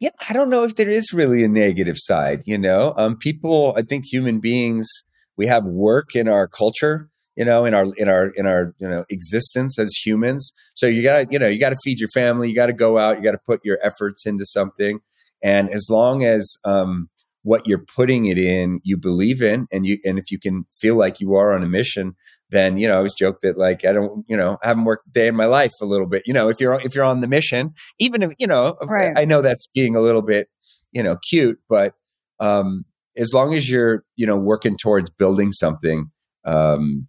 [0.00, 2.92] yeah, I don't know if there is really a negative side, you know.
[2.96, 4.88] Um, people, I think human beings,
[5.36, 8.88] we have work in our culture, you know, in our in our in our you
[8.88, 10.52] know existence as humans.
[10.74, 13.22] So you gotta, you know, you gotta feed your family, you gotta go out, you
[13.22, 15.00] gotta put your efforts into something.
[15.42, 17.08] And as long as um,
[17.44, 20.96] what you're putting it in you believe in and you and if you can feel
[20.96, 22.16] like you are on a mission
[22.50, 25.08] then you know i always joke that like i don't you know I haven't worked
[25.08, 27.20] a day in my life a little bit you know if you're if you're on
[27.20, 29.16] the mission even if you know right.
[29.16, 30.48] i know that's being a little bit
[30.90, 31.94] you know cute but
[32.40, 32.84] um
[33.16, 36.10] as long as you're you know working towards building something
[36.46, 37.06] um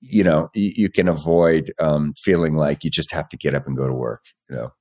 [0.00, 3.66] you know you, you can avoid um feeling like you just have to get up
[3.66, 4.72] and go to work you know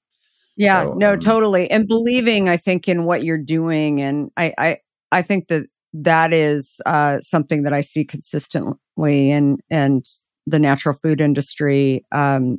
[0.57, 1.71] yeah, so, no, um, totally.
[1.71, 4.01] And believing, I think, in what you're doing.
[4.01, 4.77] And I, I,
[5.11, 10.05] I think that that is uh, something that I see consistently in, and
[10.45, 12.05] the natural food industry.
[12.11, 12.57] Um,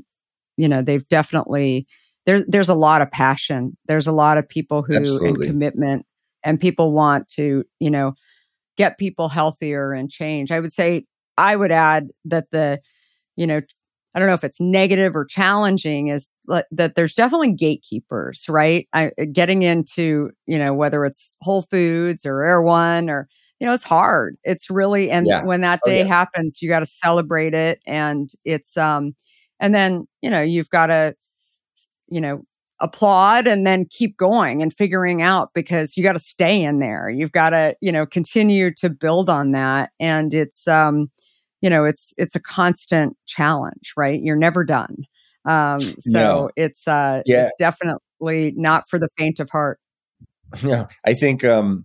[0.57, 1.87] you know, they've definitely,
[2.25, 3.77] there's, there's a lot of passion.
[3.87, 5.47] There's a lot of people who, absolutely.
[5.47, 6.07] and commitment
[6.43, 8.15] and people want to, you know,
[8.77, 10.53] get people healthier and change.
[10.53, 11.05] I would say,
[11.37, 12.81] I would add that the,
[13.37, 13.61] you know,
[14.19, 18.89] I don't know if it's negative or challenging is that there's definitely gatekeepers, right?
[18.93, 23.29] I, getting into, you know, whether it's Whole Foods or Erewhon or,
[23.61, 24.37] you know, it's hard.
[24.43, 25.45] It's really, and yeah.
[25.45, 26.13] when that oh, day oh, yeah.
[26.13, 27.81] happens, you got to celebrate it.
[27.87, 29.15] And it's, um,
[29.61, 31.15] and then, you know, you've got to,
[32.09, 32.43] you know,
[32.81, 37.09] applaud and then keep going and figuring out because you got to stay in there.
[37.09, 39.91] You've got to, you know, continue to build on that.
[40.01, 41.09] And it's, um,
[41.61, 44.21] you know, it's, it's a constant challenge, right?
[44.21, 44.97] You're never done.
[45.45, 46.51] Um, so no.
[46.57, 47.45] it's, uh, yeah.
[47.45, 49.79] it's definitely not for the faint of heart.
[50.63, 50.87] Yeah.
[51.07, 51.85] I think, um,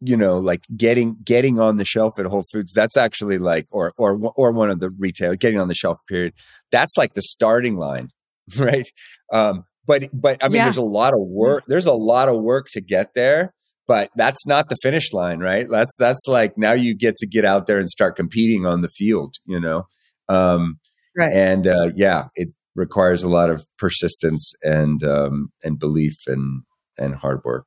[0.00, 3.92] you know, like getting, getting on the shelf at Whole Foods, that's actually like, or,
[3.96, 6.34] or, or one of the retail getting on the shelf period.
[6.70, 8.10] That's like the starting line,
[8.58, 8.88] right?
[9.32, 10.64] Um, but but I mean, Yeah.
[10.64, 11.64] there's a lot of work.
[11.68, 13.52] There's a lot of work to get there,
[13.86, 15.66] but that's not the finish line, right?
[15.68, 18.88] That's that's like now you get to get out there and start competing on the
[18.88, 19.86] field, you know.
[20.28, 20.78] Um,
[21.16, 21.32] Right.
[21.32, 26.62] And uh, yeah, it requires a lot of persistence and um, and belief and
[26.98, 27.66] and hard work.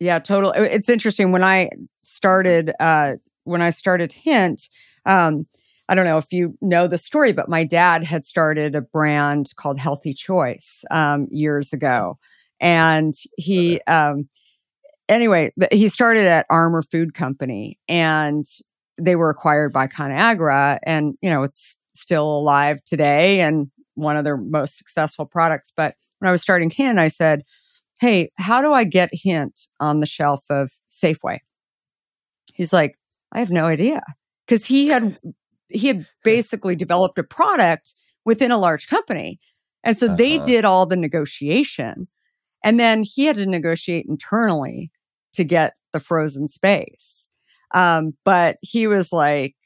[0.00, 0.52] Yeah, total.
[0.52, 1.70] It's interesting when I
[2.02, 3.14] started uh
[3.44, 4.62] when I started Hint,
[5.06, 5.46] um
[5.88, 9.52] I don't know if you know the story, but my dad had started a brand
[9.56, 12.18] called Healthy Choice um years ago.
[12.60, 14.28] And he um
[15.08, 18.46] anyway, he started at Armour Food Company and
[18.98, 24.24] they were acquired by ConAgra and you know, it's still alive today and one of
[24.24, 25.72] their most successful products.
[25.76, 27.42] But when I was starting Hint, I said,
[28.00, 31.38] Hey, how do I get Hint on the shelf of Safeway?
[32.52, 32.98] He's like,
[33.32, 34.02] I have no idea.
[34.48, 35.16] Cause he had,
[35.68, 37.94] he had basically developed a product
[38.24, 39.38] within a large company.
[39.82, 40.44] And so they Uh-huh.
[40.46, 42.08] did all the negotiation.
[42.62, 44.90] And then he had to negotiate internally
[45.34, 47.28] to get the frozen space.
[47.72, 49.56] Um, but he was like,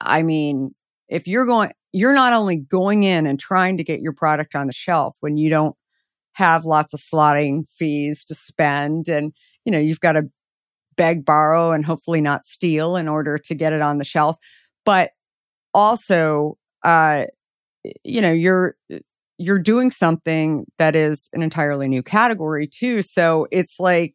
[0.00, 0.74] I mean,
[1.08, 4.66] if you're going, you're not only going in and trying to get your product on
[4.66, 5.76] the shelf when you don't
[6.32, 9.32] have lots of slotting fees to spend and,
[9.64, 10.24] you know, you've got to
[10.96, 14.36] beg, borrow, and hopefully not steal in order to get it on the shelf.
[14.84, 15.10] But
[15.72, 17.24] also, uh,
[18.04, 18.76] you know, you're,
[19.38, 23.02] you're doing something that is an entirely new category too.
[23.02, 24.14] So it's like,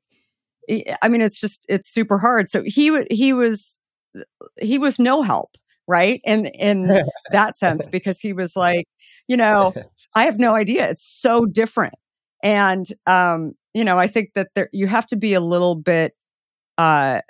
[1.02, 2.50] I mean, it's just, it's super hard.
[2.50, 3.80] So he, he was,
[4.60, 5.56] he was no help,
[5.88, 6.22] right?
[6.26, 6.88] And in
[7.32, 8.86] that sense, because he was like,
[9.28, 9.74] you know,
[10.16, 10.90] I have no idea.
[10.90, 11.96] It's so different.
[12.44, 16.14] And, um, you know, I think that there, you have to be a little bit,
[16.78, 17.22] uh,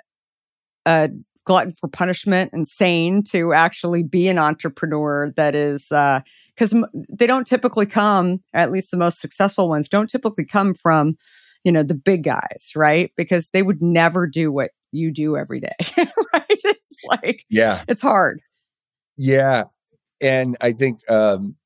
[0.86, 1.10] a
[1.44, 6.20] glutton for punishment and sane to actually be an entrepreneur that is, uh,
[6.56, 10.72] cause m- they don't typically come, at least the most successful ones don't typically come
[10.72, 11.16] from,
[11.64, 13.12] you know, the big guys, right?
[13.16, 16.44] Because they would never do what you do every day, right?
[16.48, 18.40] It's like, Yeah, it's hard.
[19.16, 19.64] yeah,
[20.22, 21.56] and I think um,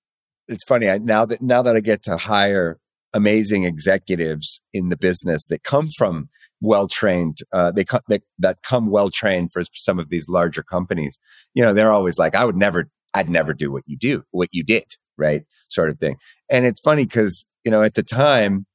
[0.49, 2.79] it's funny I, now that now that I get to hire
[3.15, 6.29] amazing executives in the business that come from
[6.61, 10.63] well trained uh, they, co- they that come well trained for some of these larger
[10.63, 11.19] companies
[11.55, 14.49] you know they're always like i would never i'd never do what you do what
[14.53, 14.85] you did
[15.19, 16.17] right sort of thing
[16.51, 18.67] and it's funny because you know at the time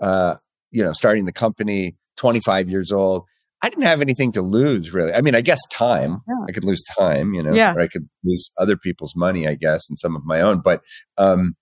[0.00, 0.36] uh
[0.74, 3.24] you know starting the company 25 years old
[3.62, 6.44] i didn't have anything to lose really i mean i guess time Yeah.
[6.48, 7.72] i could lose time you know Yeah.
[7.74, 10.82] or i could lose other people's money i guess and some of my own but
[11.16, 11.54] um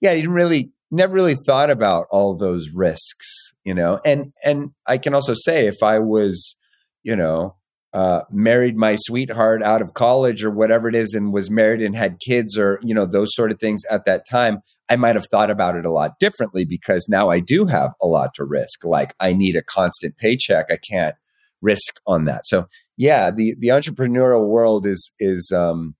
[0.00, 4.70] yeah i didn't really never really thought about all those risks you know and and
[4.86, 6.56] i can also say if i was
[7.02, 7.56] you know
[7.94, 11.94] uh, married my sweetheart out of college or whatever it is and was married and
[11.94, 15.26] had kids or you know those sort of things at that time i might have
[15.26, 18.84] thought about it a lot differently because now i do have a lot to risk.
[18.84, 20.66] Like i need a constant paycheck.
[20.70, 21.14] I can't
[21.60, 22.46] risk on that.
[22.46, 22.66] So
[22.96, 25.94] yeah the the entrepreneurial world is is um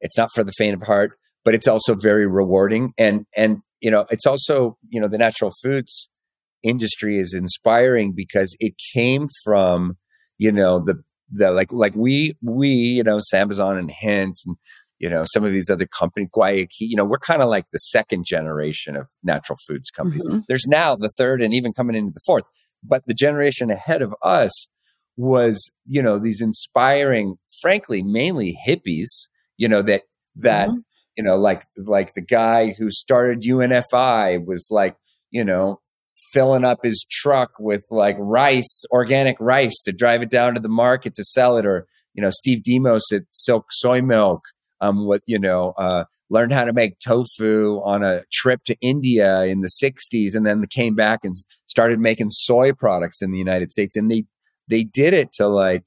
[0.00, 2.92] it's not for the faint of heart but it's also very rewarding.
[2.98, 6.08] And and you know it's also you know the natural foods
[6.62, 9.96] industry is inspiring because it came from
[10.44, 10.96] you know the
[11.40, 12.68] the like like we we
[12.98, 14.56] you know Sambazon and Hint and
[14.98, 17.78] you know some of these other companies Guayaki you know we're kind of like the
[17.96, 20.42] second generation of natural foods companies Mhm.
[20.48, 22.44] there's now the third and even coming into the fourth
[22.92, 24.54] but the generation ahead of us
[25.16, 29.12] was you know these inspiring frankly mainly hippies
[29.62, 30.02] you know that
[30.48, 30.82] that Mhm.
[31.16, 31.62] you know like
[31.96, 34.96] like the guy who started UNFI was like
[35.30, 35.80] you know
[36.32, 40.68] filling up his truck with like rice organic rice to drive it down to the
[40.68, 44.42] market to sell it or you know Steve Demos at Silk Soy Milk
[44.80, 49.42] um what you know uh learned how to make tofu on a trip to India
[49.42, 53.70] in the 60s and then came back and started making soy products in the United
[53.70, 53.96] States.
[53.96, 54.24] And they
[54.68, 55.86] they did it to like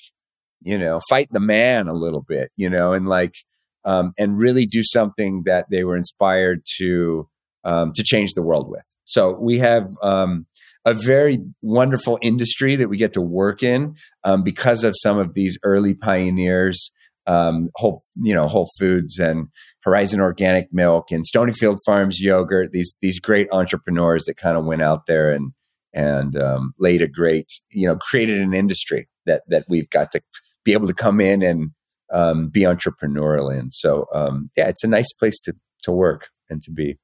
[0.61, 3.35] you know fight the man a little bit you know and like
[3.83, 7.27] um, and really do something that they were inspired to
[7.63, 10.45] um, to change the world with so we have um,
[10.83, 15.33] a very wonderful industry that we get to work in um, because of some of
[15.33, 16.91] these early pioneers
[17.27, 19.47] um, whole you know whole foods and
[19.83, 24.83] horizon organic milk and stonyfield farms yogurt these these great entrepreneurs that kind of went
[24.83, 25.53] out there and
[25.95, 30.21] and um, laid a great, you know, created an industry that that we've got to
[30.63, 31.71] be able to come in and
[32.11, 33.71] um, be entrepreneurial in.
[33.71, 36.97] So um, yeah, it's a nice place to to work and to be.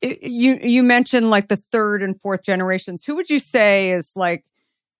[0.00, 3.04] You you mentioned like the third and fourth generations.
[3.04, 4.44] Who would you say is like,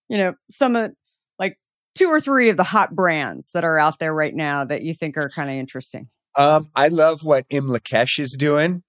[0.09, 0.93] you know, some of
[1.39, 1.59] like
[1.95, 4.95] two or three of the hot brands that are out there right now that you
[4.95, 6.09] think are kind of interesting?
[6.37, 8.83] Um, I love what Imlak'esh is doing.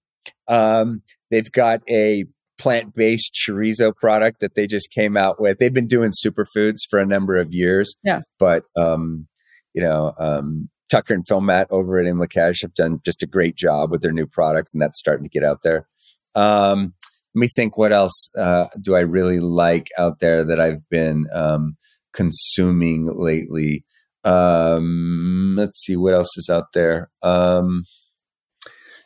[0.48, 2.26] Um, they've got a
[2.58, 5.60] plant based chorizo product that they just came out with.
[5.60, 7.96] They've been doing superfoods for a number of years.
[8.04, 8.22] Yeah.
[8.38, 9.28] But, um,
[9.74, 13.56] you know, um, Tucker and Phil Matt over at Imlak'esh have done just a great
[13.56, 15.88] job with their new products, and that's starting to get out there.
[16.36, 16.94] Um,
[17.36, 21.26] let me think what else uh, do I really like out there that I've been
[21.34, 21.78] um,
[22.14, 23.86] consuming lately.
[24.24, 27.10] Um, let's see what else is out there.
[27.22, 27.84] Um,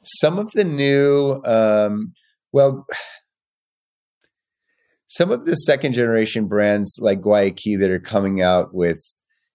[0.04, 2.14] some of the new, um,
[2.52, 2.86] well,
[5.08, 9.00] some of the second generation brands like Guayaki that are coming out with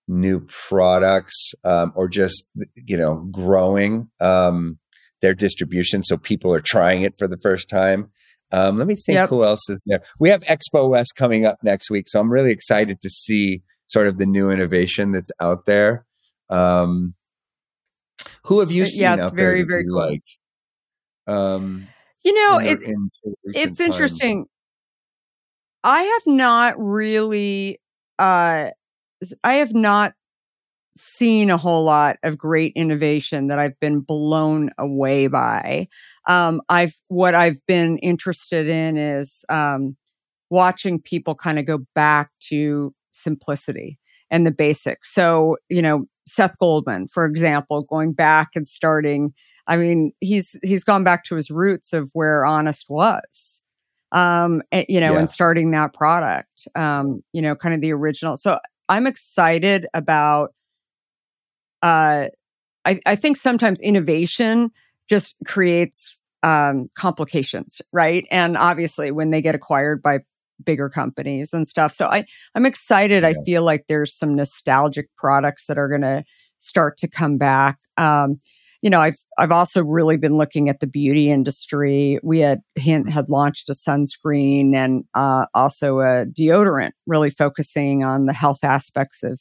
[0.07, 2.49] new products um, or just
[2.87, 4.79] you know growing um,
[5.21, 8.11] their distribution, so people are trying it for the first time.
[8.51, 9.29] Um, let me think yep.
[9.29, 10.03] who else is there.
[10.19, 14.07] We have Expo West coming up next week, so I'm really excited to see sort
[14.07, 16.07] of the new innovation that's out there.
[16.49, 17.15] Um,
[18.45, 19.03] who have you seen?
[19.03, 19.97] Yeah, it's very very cool.
[19.97, 20.23] Like,
[21.27, 21.87] um,
[22.25, 22.79] you know, it,
[23.45, 23.87] it's time?
[23.87, 24.47] interesting.
[25.85, 27.79] I have not really,
[28.19, 28.71] uh,
[29.45, 30.13] I have not
[30.99, 35.89] seen a whole lot of great innovation that I've been blown away by.
[36.27, 39.97] Um, I've what I've been interested in is um,
[40.51, 43.99] watching people kind of go back to simplicity
[44.31, 45.13] and the basics.
[45.13, 49.33] So, you know, Seth Goldman, for example, going back and starting,
[49.67, 53.63] I mean, he's he's gone back to his roots of where Honest was.
[54.13, 55.19] Um, and, you know, yeah.
[55.19, 56.69] and starting that product.
[56.75, 58.37] Um, you know, kind of the original.
[58.37, 60.55] So I'm excited about
[61.83, 62.27] uh
[62.85, 64.71] I, I think sometimes innovation
[65.09, 68.27] just creates um complications, right?
[68.31, 70.21] And obviously when they get acquired by
[70.65, 71.95] bigger companies and stuff.
[71.95, 72.25] So I,
[72.55, 73.23] I'm excited.
[73.23, 73.29] Yeah.
[73.29, 76.25] I feel like there's some nostalgic products that are going to
[76.59, 77.79] start to come back.
[77.97, 78.41] Um,
[78.83, 82.19] you know, I've I've also really been looking at the beauty industry.
[82.23, 88.33] We had had launched a sunscreen and uh, also a deodorant, really focusing on the
[88.33, 89.41] health aspects of,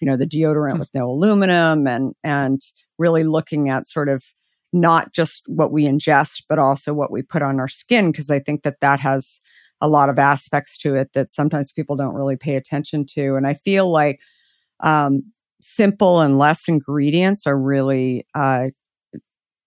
[0.00, 0.80] you know, the deodorant hmm.
[0.80, 2.60] with no aluminum and and
[2.98, 4.24] really looking at sort of
[4.72, 8.38] not just what we ingest, but also what we put on our skin, because I
[8.38, 9.40] think that that has
[9.80, 13.36] a lot of aspects to it that sometimes people don't really pay attention to.
[13.36, 14.20] And I feel like
[14.80, 18.66] um, simple and less ingredients are really, uh,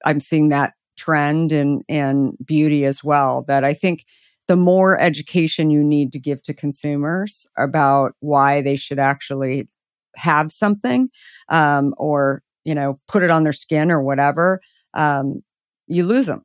[0.05, 3.43] I'm seeing that trend in, in beauty as well.
[3.47, 4.05] That I think
[4.47, 9.69] the more education you need to give to consumers about why they should actually
[10.15, 11.09] have something
[11.49, 14.59] um, or, you know, put it on their skin or whatever,
[14.93, 15.41] um,
[15.87, 16.43] you lose them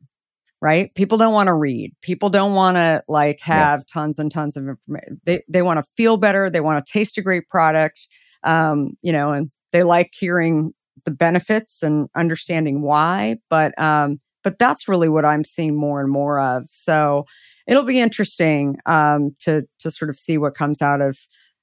[0.61, 0.95] right?
[0.95, 1.95] People don't want to read.
[2.01, 3.93] People don't want to like have yeah.
[3.93, 5.21] tons and tons of information.
[5.25, 6.51] They they want to feel better.
[6.51, 8.09] They want to taste a great product.
[8.43, 10.73] Um, you know, and they like hearing
[11.05, 13.37] the benefits and understanding why.
[13.51, 16.67] But um, but that's really what I'm seeing more and more of.
[16.71, 17.27] So
[17.67, 21.19] it'll be interesting um, to to sort of see what comes out of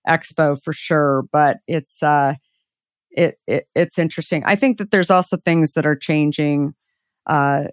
[0.08, 1.24] Expo for sure.
[1.32, 2.36] But it's uh,
[3.12, 4.44] it, it it's interesting.
[4.46, 6.74] I think that there's also things that are changing
[7.28, 7.66] uh,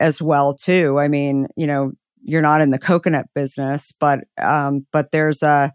[0.00, 0.98] as well too.
[0.98, 5.72] I mean, you know, you're not in the coconut business, but um, but there's a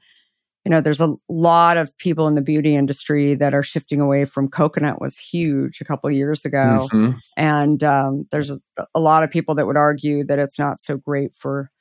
[0.67, 4.25] you know there's a lot of people in the beauty industry that are shifting away
[4.25, 7.17] from coconut was huge a couple years ago, mm-hmm.
[7.37, 8.59] and um, there's a,
[8.93, 11.71] a, lot of people that would argue that it's not so great for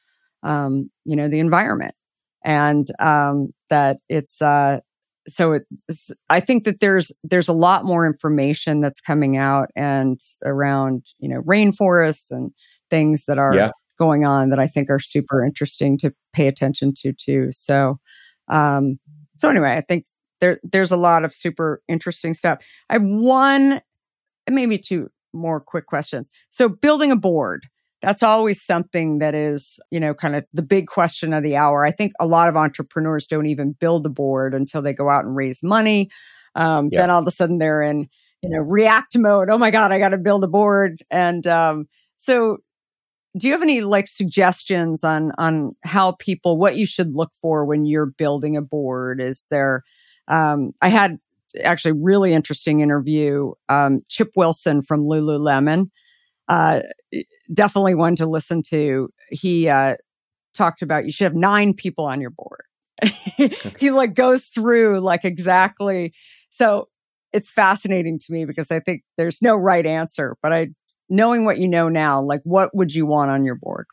[0.44, 1.95] um, you know the environment,
[2.46, 4.78] and um, that it's uh,
[5.28, 5.64] so it,
[6.30, 11.28] I think that there's there's a lot more information that's coming out and around you
[11.28, 12.52] know rainforests and
[12.88, 13.70] things that are yeah.
[13.98, 17.48] going on that I think are super interesting to pay attention to too.
[17.50, 17.98] So
[18.48, 19.00] um,
[19.36, 20.06] so anyway, I think
[20.40, 22.60] there there's a lot of super interesting stuff.
[22.88, 23.80] I have one,
[24.48, 26.30] maybe two more quick questions.
[26.50, 27.66] So building a board
[28.02, 31.84] that's always something that is, you know, kind of the big question of the hour.
[31.84, 35.24] I think a lot of entrepreneurs don't even build a board until they go out
[35.24, 36.10] and raise money.
[36.54, 37.00] Um, yeah.
[37.00, 38.08] Then all of a sudden they're in,
[38.42, 39.48] you know, react mode.
[39.50, 41.02] Oh my God, I got to build a board.
[41.10, 41.88] And um,
[42.18, 42.58] so,
[43.38, 47.66] do you have any like suggestions on on how people what you should look for
[47.66, 49.20] when you're building a board?
[49.20, 49.82] Is there?
[50.26, 51.18] Um, I had
[51.62, 53.52] actually really interesting interview.
[53.68, 55.90] Um, Chip Wilson from Lululemon
[56.48, 56.80] uh,
[57.52, 59.10] definitely one to listen to.
[59.30, 59.96] He uh,
[60.54, 62.62] talked about you should have nine people on your board.
[63.78, 66.12] he like goes through like exactly.
[66.50, 66.88] So
[67.32, 70.68] it's fascinating to me because I think there's no right answer, but I
[71.08, 73.86] knowing what you know now, like what would you want on your board?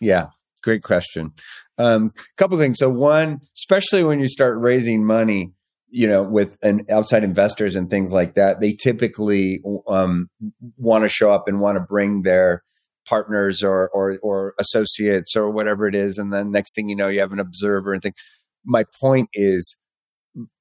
[0.00, 0.28] Yeah,
[0.62, 1.32] great question.
[1.78, 2.78] Um, couple things.
[2.78, 5.52] So one, especially when you start raising money,
[5.94, 10.30] you know, with an outside investors and things like that, they typically um,
[10.78, 12.62] want to show up and want to bring their
[13.06, 17.08] partners or or or associates or whatever it is, and then next thing you know,
[17.08, 18.14] you have an observer and thing.
[18.64, 19.76] My point is,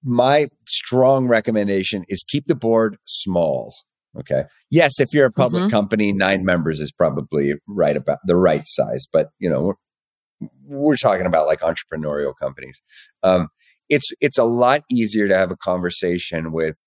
[0.03, 3.73] my strong recommendation is keep the board small.
[4.19, 4.43] Okay.
[4.69, 5.71] Yes, if you're a public Mhm.
[5.71, 9.07] company, nine members is probably right about the right size.
[9.11, 12.81] But you know, we're, we're talking about like entrepreneurial companies.
[13.23, 13.47] Um,
[13.91, 16.77] it's it's a lot easier to have a conversation with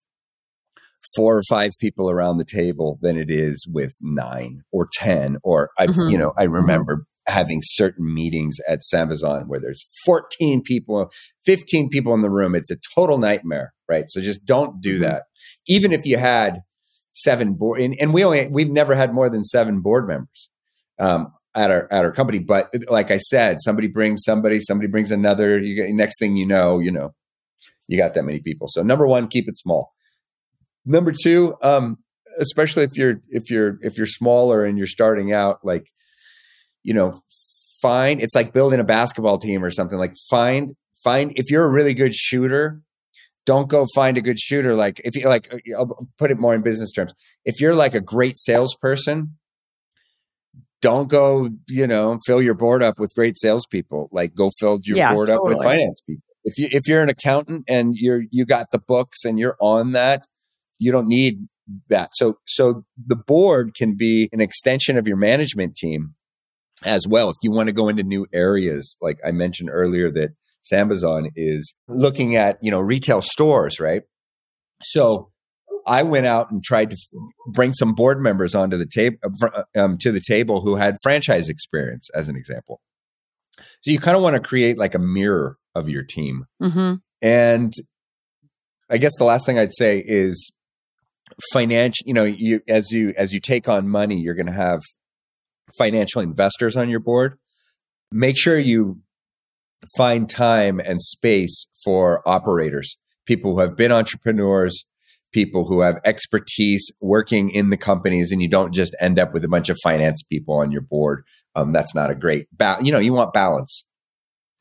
[1.14, 5.36] four or five people around the table than it is with nine or ten.
[5.44, 6.10] Or I, Mhm.
[6.10, 11.10] you know, I remember having certain meetings at Sambazon where there's 14 people,
[11.44, 12.54] 15 people in the room.
[12.54, 14.08] It's a total nightmare, right?
[14.08, 15.00] So just don't do Mhm.
[15.02, 15.24] that.
[15.68, 16.60] Even if you had
[17.12, 20.48] seven board, and, and we only we've never had more than seven board members
[20.98, 22.38] um, at our at our company.
[22.38, 25.58] But like I said, somebody brings somebody, somebody brings another.
[25.58, 27.14] You get next thing you know, you know,
[27.88, 28.68] you got that many people.
[28.68, 29.92] So number one, keep it small.
[30.84, 31.98] Number two, um,
[32.38, 35.86] especially if you're if you're if you're smaller and you're starting out, like
[36.82, 37.20] you know,
[37.80, 39.98] find it's like building a basketball team or something.
[39.98, 42.80] Like find find if you're a really good shooter,
[43.46, 44.74] don't go find a good shooter.
[44.74, 47.14] Like if you like, I'll put it more in business terms.
[47.44, 49.36] If you're like a great salesperson,
[50.84, 54.10] don't go, you know, fill your board up with great salespeople.
[54.12, 56.22] Like go fill your Yeah, board up with finance people.
[56.44, 59.92] If you if you're an accountant and you're you got the books and you're on
[59.92, 60.26] that,
[60.78, 61.48] you don't need
[61.88, 62.10] that.
[62.12, 66.16] So so the board can be an extension of your management team
[66.84, 67.30] as well.
[67.30, 70.32] If you want to go into new areas, like I mentioned earlier, that
[70.70, 74.02] Sambazon is looking at, you know, retail stores, right?
[74.82, 75.30] So
[75.86, 76.96] I went out and tried to
[77.46, 79.18] bring some board members onto the table
[79.76, 82.80] um, to the table who had franchise experience, as an example.
[83.82, 86.46] So you kind of want to create like a mirror of your team.
[86.60, 87.72] hmm And
[88.90, 90.52] I guess the last thing I'd say is
[91.52, 94.82] financial, you know, you as you as you take on money, you're going to have
[95.78, 97.38] financial investors on your board.
[98.12, 99.00] Make sure you
[99.96, 104.84] find time and space for operators, people who have been entrepreneurs,
[105.34, 109.44] people who have expertise working in the companies and you don't just end up with
[109.44, 111.24] a bunch of finance people on your board.
[111.56, 113.84] Um, that's not a great ba- you know, you want balance.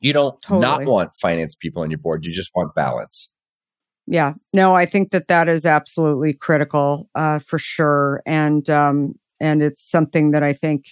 [0.00, 2.26] You don't not want finance people on your board.
[2.26, 3.30] You just want balance.
[4.06, 4.34] Yeah.
[4.52, 9.88] No, I think that that is absolutely critical uh, for sure, and um, and it's
[9.88, 10.88] something that I think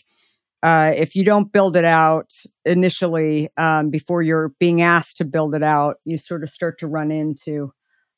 [0.63, 2.31] uh, if you don't build it out
[2.65, 6.87] initially um, before you're being asked to build it out, you sort of start to
[6.87, 7.73] run into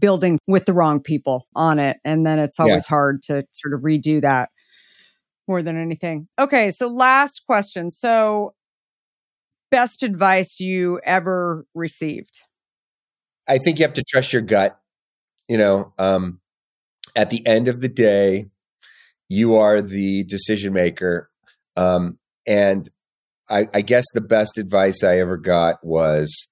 [0.04, 2.66] building with the wrong people on it, and then it's Yeah.
[2.66, 4.50] always hard to sort of redo that
[5.48, 6.28] more than anything.
[6.38, 7.90] Okay, so last question.
[7.90, 8.54] So,
[9.70, 12.42] best advice you ever received?
[13.48, 14.78] I think you have to trust your gut.
[15.48, 16.40] You know, um,
[17.16, 18.50] at the end of the day,
[19.30, 21.30] you are the decision maker.
[21.76, 22.90] Um, and
[23.48, 26.46] I, I guess the best advice I ever got was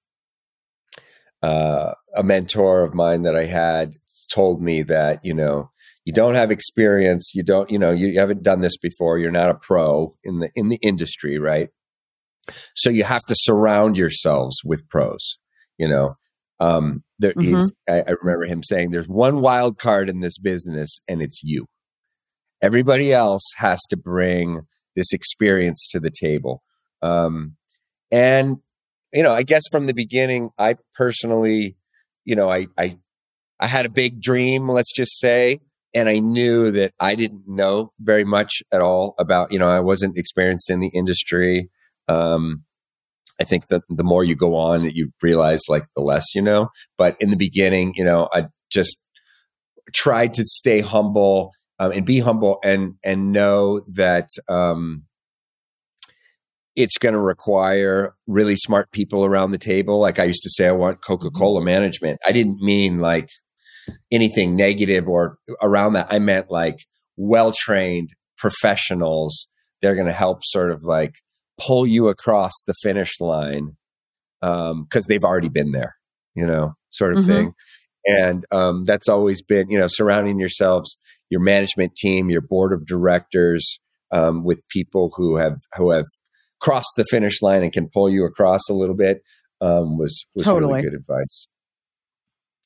[1.42, 3.94] uh, a mentor of mine that I had
[4.30, 5.70] told me that, you know,
[6.04, 9.30] you don't have experience, you don't, you know, you, you haven't done this before, you're
[9.30, 11.68] not a pro in the in the industry, right?
[12.74, 15.38] So you have to surround yourselves with pros,
[15.78, 16.16] you know.
[16.60, 17.44] Um, there Mhm.
[17.54, 21.40] is- I, I remember him saying, "There's one wild card in this business, and it's
[21.42, 21.66] you.
[22.60, 24.60] Everybody else has to bring
[24.96, 26.62] this experience to the table."
[27.00, 27.56] Um,
[28.10, 28.58] and
[29.12, 31.76] you know, I guess from the beginning, I personally,
[32.24, 32.98] you know, I I
[33.60, 35.60] I had a big dream, let's just say,
[35.94, 39.80] and I knew that I didn't know very much at all about, you know, I
[39.80, 41.70] wasn't experienced in the industry.
[42.08, 42.64] Um,
[43.40, 46.42] I think that the more you go on, that you realize like the less you
[46.42, 46.68] know.
[46.96, 48.98] But in the beginning, you know, I just
[49.92, 55.04] tried to stay humble um, and be humble and and know that um,
[56.74, 59.98] it's going to require really smart people around the table.
[59.98, 62.18] Like I used to say, I want Coca Cola management.
[62.26, 63.28] I didn't mean like
[64.10, 66.06] anything negative or around that.
[66.10, 66.80] I meant like
[67.16, 69.48] well trained professionals.
[69.80, 71.14] They're going to help sort of like
[71.60, 73.76] pull you across the finish line
[74.40, 75.96] because they've already been there,
[76.34, 77.26] you know, sort of Mhm.
[77.26, 77.54] thing.
[78.06, 80.98] And um, that's always been, you know, surrounding yourselves,
[81.30, 83.78] your management team, your board of directors,
[84.10, 86.06] um, with people who have who have
[86.62, 89.22] crossed the finish line and can pull you across a little bit
[89.60, 90.74] um, was was Totally.
[90.74, 91.46] really good advice.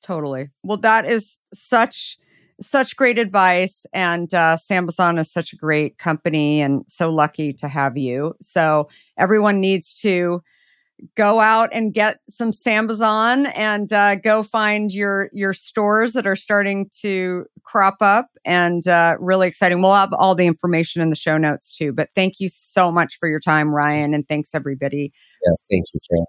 [0.03, 0.51] Totally.
[0.63, 2.19] Well, that is such
[2.61, 7.69] such great advice, and uh, Sambazon is such a great company, and so lucky to
[7.69, 8.35] have you.
[8.41, 8.89] So
[9.19, 10.43] everyone needs to
[11.15, 16.37] go out and get some sambazon and uh, go find your your stores that are
[16.37, 19.83] starting to crop up and uh, really exciting.
[19.83, 21.93] We'll have all the information in the show notes too.
[21.93, 25.13] But thank you so much for your time, Ryan, and thanks everybody.
[25.45, 26.27] Yeah, thank you, Kara.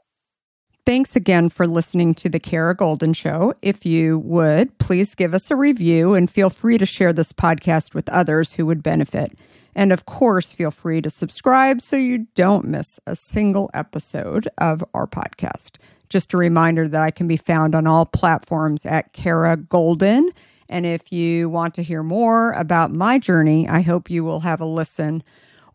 [0.85, 3.53] Thanks again for listening to the Kara Goldin Show.
[3.61, 7.93] If you would, please give us a review and feel free to share this podcast
[7.93, 9.37] with others who would benefit.
[9.77, 14.83] And of course, feel free to subscribe so you don't miss a single episode of
[14.95, 15.77] our podcast.
[16.09, 20.29] Just a reminder that I can be found on all platforms at Kara Goldin.
[20.67, 24.61] And if you want to hear more about my journey, I hope you will have
[24.61, 25.21] a listen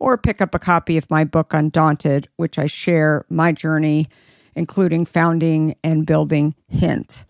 [0.00, 4.08] or pick up a copy of my book, Undaunted, which I share my journey,
[4.56, 7.24] including founding and building Hint.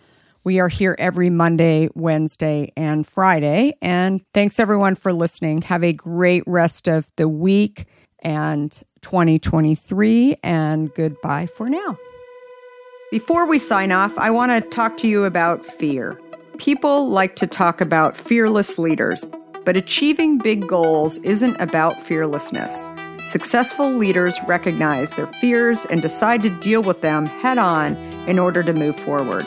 [0.44, 3.74] We are here every Monday, Wednesday, and Friday.
[3.80, 5.62] And thanks everyone for listening.
[5.62, 7.86] Have a great rest of the week
[8.24, 8.72] and
[9.02, 11.96] 2023, and goodbye for now.
[13.10, 16.20] Before we sign off, I want to talk to you about fear.
[16.58, 19.24] People like to talk about fearless leaders,
[19.64, 22.88] but achieving big goals isn't about fearlessness.
[23.24, 27.94] Successful leaders recognize their fears and decide to deal with them head on
[28.28, 29.46] in order to move forward.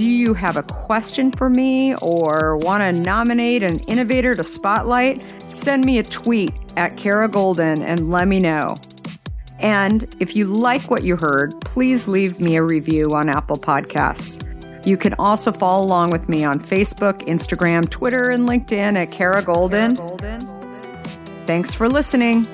[0.00, 5.20] Do you have a question for me or want to nominate an innovator to spotlight?
[5.52, 8.78] Send me a tweet at Kara Goldin and let me know.
[9.58, 14.42] And if you like what you heard, please leave me a review on Apple Podcasts.
[14.86, 19.42] You can also follow along with me on Facebook, Instagram, Twitter, and LinkedIn at Kara
[19.42, 19.98] Goldin.
[21.46, 22.46] Thanks for listening.